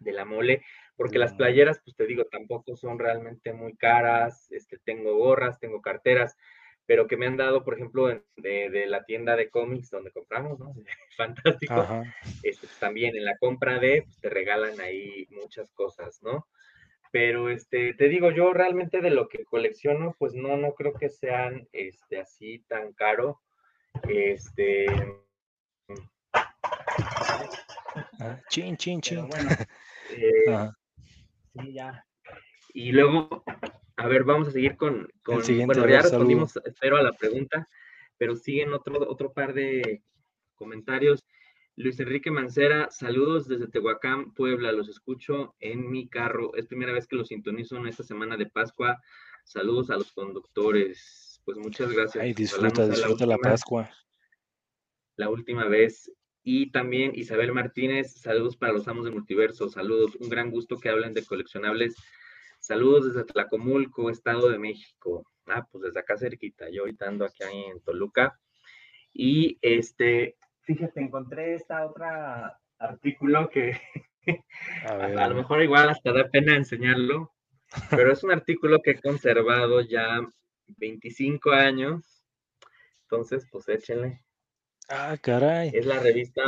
[0.00, 0.62] de la mole,
[0.96, 5.80] porque las playeras, pues te digo, tampoco son realmente muy caras, este, tengo gorras, tengo
[5.80, 6.36] carteras,
[6.86, 10.72] pero que me han dado, por ejemplo, de, la tienda de cómics donde compramos, ¿no?
[11.16, 12.04] Fantástico.
[12.42, 16.46] Este, pues, también en la compra de, pues te regalan ahí muchas cosas, ¿no?
[17.10, 21.08] Pero, este, te digo, yo realmente de lo que colecciono, pues no, no creo que
[21.08, 23.40] sean, este, así tan caro.
[24.08, 24.86] Este...
[28.20, 29.28] Ah, chin, chin, chin.
[30.10, 30.70] Eh,
[31.52, 32.04] sí, ya.
[32.72, 33.42] Y luego,
[33.96, 37.68] a ver, vamos a seguir con, con bueno, ya respondimos, espero, a la pregunta,
[38.18, 40.02] pero siguen otro, otro par de
[40.54, 41.24] comentarios.
[41.76, 46.54] Luis Enrique Mancera, saludos desde Tehuacán, Puebla, los escucho en mi carro.
[46.54, 48.98] Es primera vez que los sintonizo en esta semana de Pascua.
[49.44, 51.40] Saludos a los conductores.
[51.44, 52.24] Pues muchas gracias.
[52.24, 53.90] Ay, disfruta, disfruta la Pascua.
[55.16, 56.10] La última vez
[56.48, 60.88] y también Isabel Martínez, saludos para los amos del multiverso, saludos, un gran gusto que
[60.88, 61.96] hablen de coleccionables.
[62.60, 65.26] Saludos desde Tlacomulco, Estado de México.
[65.46, 68.38] Ah, pues desde acá cerquita, yo ahorita ando aquí en Toluca.
[69.12, 73.80] Y este, fíjate, encontré esta otra artículo que
[74.88, 77.32] a, lo mejor igual hasta da pena enseñarlo,
[77.90, 80.20] pero es un artículo que he conservado ya
[80.76, 82.24] 25 años.
[83.02, 84.25] Entonces, pues échenle.
[84.88, 85.70] Ah, caray.
[85.72, 86.42] Es la revista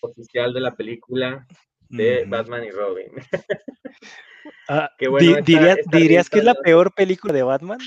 [0.00, 1.46] oficial de la película
[1.88, 3.12] de Batman y Robin.
[4.70, 7.78] Ah, ¿Dirías que es la peor película de Batman?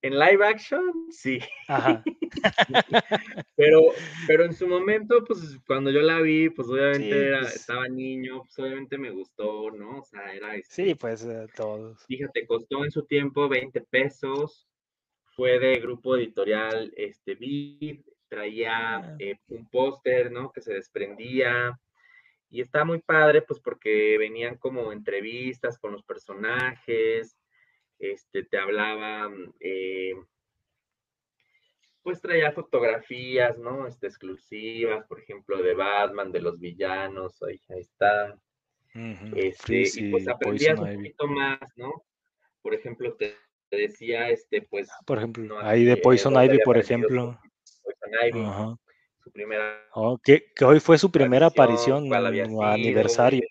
[0.00, 1.38] En live action, sí.
[3.56, 3.82] pero,
[4.26, 8.58] pero en su momento, pues cuando yo la vi, pues obviamente pues estaba niño, pues
[8.58, 10.00] obviamente me gustó, ¿no?
[10.00, 10.56] O sea, era...
[10.56, 12.04] Este, sí, pues eh, todos.
[12.06, 14.66] Fíjate, costó en su tiempo 20 pesos,
[15.36, 18.00] fue de grupo editorial este, Vid,
[18.32, 19.16] traía ah.
[19.18, 20.50] eh, un póster, ¿no?
[20.52, 21.78] Que se desprendía.
[22.48, 27.38] Y está muy padre, pues porque venían como entrevistas con los personajes,
[27.98, 30.14] este, te hablaban, eh,
[32.02, 33.86] pues traía fotografías, ¿no?
[33.86, 38.38] Este, exclusivas, por ejemplo, de Batman, de los villanos, ahí, está.
[39.36, 42.04] este, y pues aprendías un poquito más, ¿no?
[42.60, 43.36] Por ejemplo, te,
[43.70, 44.90] decía, este, pues.
[44.90, 47.38] Ah, por ejemplo, ahí de Poison Ivy, por ejemplo.
[47.82, 48.78] Poison Ivy
[49.22, 49.88] su primera.
[49.94, 53.46] Oh, que, hoy fue su primera aparición, aniversario.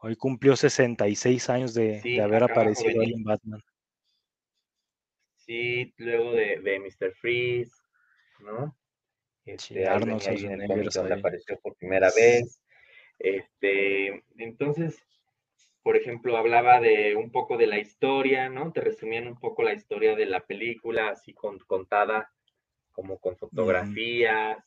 [0.00, 3.60] Hoy cumplió 66 años de, haber aparecido ahí en Batman.
[5.36, 7.14] Sí, luego de, de Mr.
[7.14, 7.72] Freeze,
[8.40, 8.76] ¿no?
[9.46, 10.22] Este, Arnold
[11.10, 12.60] apareció por primera vez.
[13.18, 15.02] Este, entonces,
[15.82, 18.72] por ejemplo, hablaba de un poco de la historia, ¿no?
[18.72, 22.30] Te resumían un poco la historia de la película, así contada
[22.98, 24.58] como con fotografías,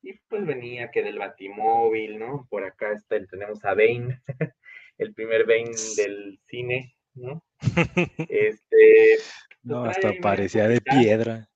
[0.00, 2.46] y pues venía que del Batimóvil, ¿no?
[2.48, 4.22] Por acá está, tenemos a Bane,
[4.96, 7.44] el primer Bane del cine, ¿no?
[8.30, 9.18] Este.
[9.62, 11.46] no, hasta parecía de piedra.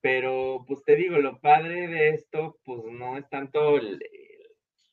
[0.00, 3.78] Pero, pues te digo, lo padre de esto, pues no es tanto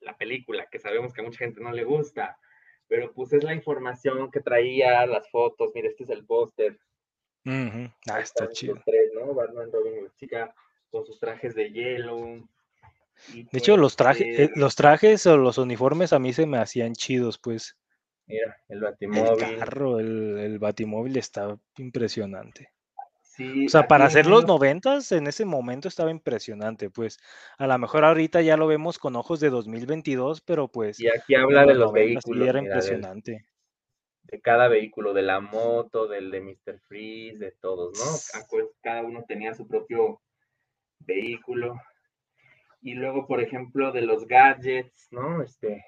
[0.01, 2.37] la película, que sabemos que a mucha gente no le gusta,
[2.87, 6.77] pero pues es la información que traía, las fotos, mira, este es el póster,
[8.09, 8.75] Ah, está chido.
[9.15, 9.33] ¿no?
[9.33, 10.53] Batman, Robin, chica
[10.91, 12.47] con sus trajes de hielo.
[13.33, 16.93] de hecho, los trajes, eh, los trajes o los uniformes a mí se me hacían
[16.93, 17.77] chidos, pues.
[18.25, 19.43] Mira, el batimóvil.
[19.43, 22.71] El carro, el, batimóvil está impresionante.
[23.21, 27.17] Sí, o sea, para hacer los noventas, en ese momento estaba impresionante, pues.
[27.57, 30.99] A lo mejor ahorita ya lo vemos con ojos de 2022, pero pues.
[30.99, 32.47] Y aquí habla de los vehículos.
[32.47, 33.45] era impresionante
[34.27, 36.79] de cada vehículo, de la moto, del de Mr.
[36.81, 38.67] Freeze, de todos, ¿no?
[38.81, 40.21] Cada uno tenía su propio
[40.99, 41.79] vehículo.
[42.81, 45.41] Y luego, por ejemplo, de los gadgets, ¿no?
[45.41, 45.83] Este,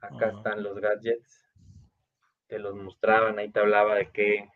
[0.00, 1.48] acá están los gadgets.
[2.48, 4.48] Te los mostraban, ahí te hablaba de qué.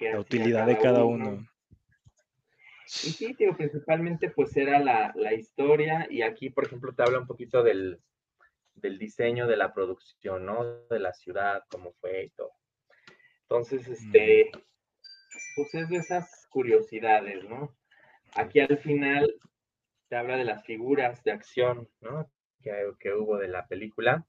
[0.00, 1.46] la utilidad de cada uno.
[2.86, 7.20] Y sí, digo, principalmente pues era la, la historia y aquí, por ejemplo, te habla
[7.20, 8.00] un poquito del,
[8.80, 10.64] del diseño de la producción, ¿no?
[10.88, 12.52] De la ciudad, cómo fue y todo.
[13.42, 14.50] Entonces, este,
[15.56, 17.76] pues es de esas curiosidades, ¿no?
[18.34, 19.34] Aquí al final
[20.08, 22.30] te habla de las figuras de acción, ¿no?
[22.62, 24.26] Que, que hubo de la película.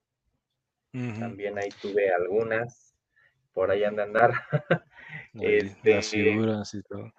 [0.92, 2.96] También ahí tuve algunas,
[3.54, 4.34] por ahí han de andar.
[5.34, 7.14] Este, las figuras y todo.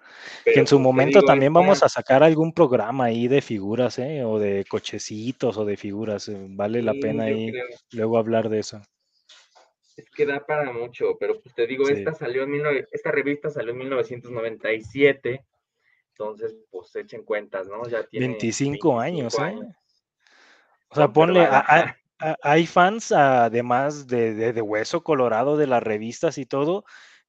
[0.45, 4.23] Que en su momento también vamos a sacar algún programa ahí de figuras, ¿eh?
[4.23, 6.29] O de cochecitos o de figuras.
[6.29, 7.51] Eh, vale la pena ahí
[7.91, 8.81] luego hablar de eso.
[9.95, 13.73] Es que da para mucho, pero pues te digo, esta salió en esta revista salió
[13.73, 15.45] en 1997,
[16.09, 17.87] entonces pues echen cuentas, ¿no?
[17.87, 19.59] Ya tiene 25, años, ¿eh?
[20.89, 21.47] O sea, ponle,
[22.41, 26.85] hay fans además de, de, Hueso Colorado de las revistas y todo,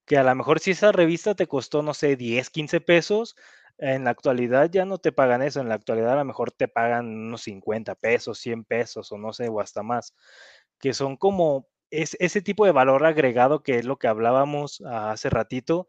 [0.07, 3.36] que a lo mejor si esa revista te costó, no sé, 10, 15 pesos,
[3.78, 6.68] en la actualidad ya no te pagan eso, en la actualidad a lo mejor te
[6.68, 10.14] pagan unos 50 pesos, 100 pesos o no sé, o hasta más,
[10.80, 15.30] que son como es, ese tipo de valor agregado que es lo que hablábamos hace
[15.30, 15.86] ratito,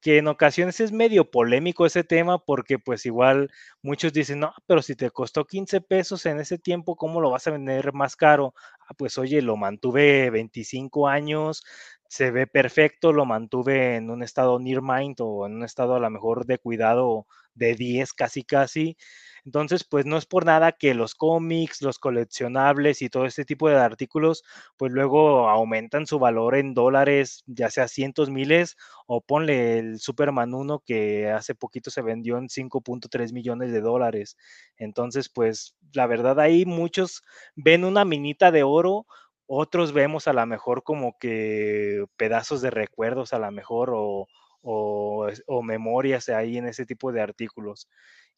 [0.00, 3.50] que en ocasiones es medio polémico ese tema porque pues igual
[3.82, 7.46] muchos dicen, no, pero si te costó 15 pesos en ese tiempo, ¿cómo lo vas
[7.48, 8.54] a vender más caro?
[8.88, 11.64] Ah, pues oye, lo mantuve 25 años,
[12.08, 16.00] se ve perfecto, lo mantuve en un estado near mind o en un estado a
[16.00, 18.96] lo mejor de cuidado de 10 casi casi.
[19.44, 23.68] Entonces, pues no es por nada que los cómics, los coleccionables y todo este tipo
[23.68, 24.42] de artículos,
[24.76, 28.76] pues luego aumentan su valor en dólares, ya sea cientos, miles,
[29.06, 34.36] o ponle el Superman 1 que hace poquito se vendió en 5.3 millones de dólares.
[34.76, 37.22] Entonces, pues la verdad ahí muchos
[37.54, 39.06] ven una minita de oro
[39.46, 44.26] otros vemos a lo mejor como que pedazos de recuerdos a lo mejor o,
[44.62, 47.88] o, memorias ahí en ese tipo de artículos.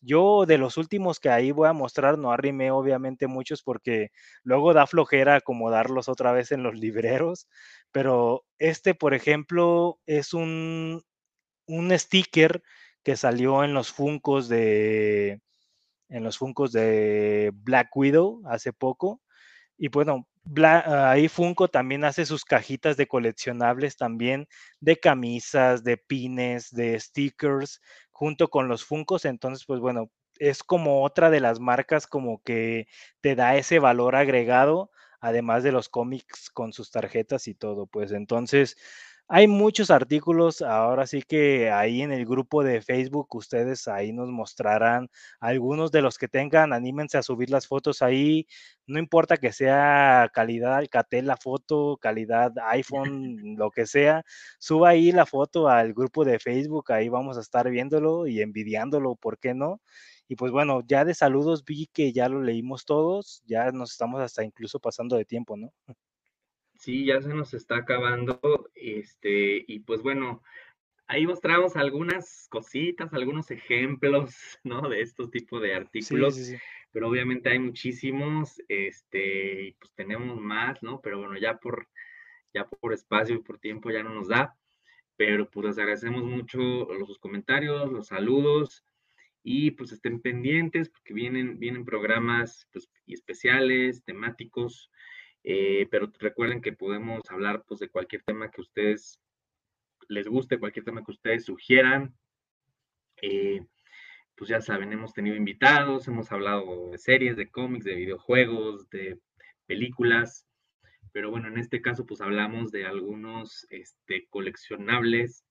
[0.01, 4.11] Yo de los últimos que ahí voy a mostrar, no arrimé obviamente muchos porque
[4.45, 7.49] luego da flojera acomodarlos otra vez en los libreros,
[7.93, 11.03] pero este, por ejemplo, es un,
[11.67, 12.63] un sticker
[13.03, 15.41] que salió en los Funcos de
[16.11, 19.21] en los Funcos de Black Widow hace poco.
[19.77, 20.27] Y bueno,
[20.87, 24.49] ahí Funko también hace sus cajitas de coleccionables también
[24.81, 27.81] de camisas, de pines, de stickers,
[28.11, 29.25] junto con los Funcos.
[29.25, 32.87] Entonces, pues bueno, es como otra de las marcas como que
[33.21, 34.91] te da ese valor agregado,
[35.21, 37.87] además de los cómics con sus tarjetas y todo.
[37.87, 38.77] Pues entonces,
[39.31, 44.31] hay muchos artículos, ahora sí que ahí en el grupo de Facebook ustedes ahí nos
[44.31, 45.09] mostrarán
[45.39, 48.47] algunos de los que tengan, anímense a subir las fotos ahí,
[48.87, 54.25] no importa que sea calidad Alcatel la foto, calidad iPhone, lo que sea,
[54.59, 59.15] suba ahí la foto al grupo de Facebook, ahí vamos a estar viéndolo y envidiándolo,
[59.17, 59.83] ¿por qué no?
[60.27, 64.21] Y pues bueno, ya de saludos vi que ya lo leímos todos, ya nos estamos
[64.23, 65.73] hasta incluso pasando de tiempo, ¿no?
[66.79, 70.45] Sí, ya se nos está acabando, este, y pues bueno,
[71.09, 74.89] ahí mostramos algunas cositas, algunos ejemplos, ¿no?
[74.89, 76.53] De estos tipos de artículos,
[76.93, 81.01] pero obviamente hay muchísimos, este, y pues tenemos más, ¿no?
[81.01, 81.89] Pero bueno, ya por,
[82.55, 84.57] ya por espacio y por tiempo ya no nos da,
[85.17, 86.61] pero pues les agradecemos mucho
[86.95, 88.85] los comentarios, los saludos,
[89.43, 94.93] y pues estén pendientes porque vienen, vienen programas pues, especiales, temáticos,
[95.45, 99.21] eh, pero recuerden que podemos hablar pues, de cualquier tema que ustedes
[100.09, 102.15] les guste, cualquier tema que ustedes sugieran.
[103.23, 103.65] Eh,
[104.35, 109.19] pues ya saben, hemos tenido invitados, hemos hablado de series, de cómics, de videojuegos, de
[109.67, 110.47] películas,
[111.13, 115.45] pero bueno, en este caso pues hablamos de algunos este, coleccionables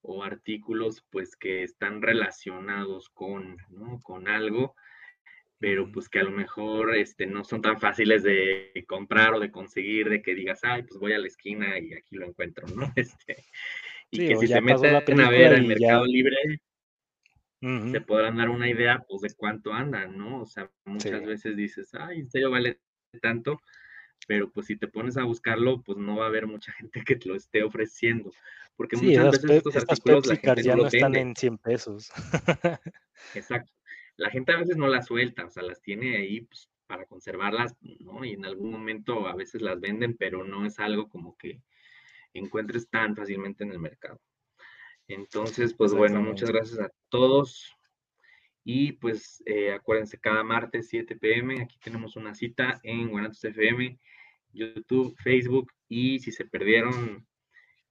[0.00, 3.58] o artículos pues que están relacionados con,
[4.02, 4.74] con algo
[5.62, 9.52] pero pues que a lo mejor este, no son tan fáciles de comprar o de
[9.52, 12.92] conseguir, de que digas, ay, pues voy a la esquina y aquí lo encuentro, ¿no?
[12.96, 13.44] Este,
[14.10, 16.36] y que si se meten a ver el Mercado Libre,
[17.60, 20.40] se podrán dar una idea, pues, de cuánto andan, ¿no?
[20.40, 22.80] O sea, muchas veces dices, ay, en serio vale
[23.20, 23.60] tanto,
[24.26, 27.14] pero pues si te pones a buscarlo, pues no va a haber mucha gente que
[27.14, 28.32] te lo esté ofreciendo,
[28.74, 30.24] porque muchas veces estos artículos
[30.60, 32.10] ya no están en 100 pesos.
[33.36, 33.72] Exacto
[34.22, 37.76] la gente a veces no las suelta, o sea, las tiene ahí pues, para conservarlas,
[37.80, 38.24] ¿no?
[38.24, 41.60] Y en algún momento a veces las venden, pero no es algo como que
[42.32, 44.20] encuentres tan fácilmente en el mercado.
[45.08, 47.74] Entonces, pues bueno, muchas gracias a todos.
[48.64, 53.98] Y pues eh, acuérdense, cada martes 7 pm, aquí tenemos una cita en Guanatos FM,
[54.52, 55.72] YouTube, Facebook.
[55.88, 57.26] Y si se perdieron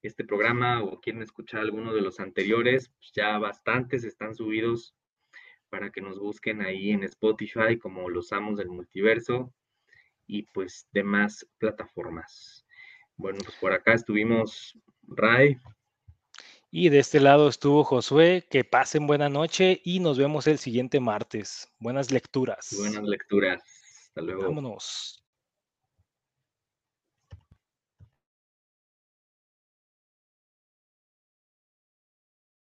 [0.02, 4.96] este programa o quieren escuchar alguno de los anteriores, pues ya bastantes están subidos
[5.72, 9.52] para que nos busquen ahí en Spotify como Los Amos del Multiverso
[10.28, 12.66] y pues demás plataformas.
[13.16, 15.58] Bueno, pues por acá estuvimos Ray.
[16.70, 18.46] Y de este lado estuvo Josué.
[18.50, 21.68] Que pasen buena noche y nos vemos el siguiente martes.
[21.80, 22.76] Buenas lecturas.
[22.78, 23.64] Buenas lecturas.
[24.08, 24.44] Hasta luego.
[24.44, 25.24] Vámonos.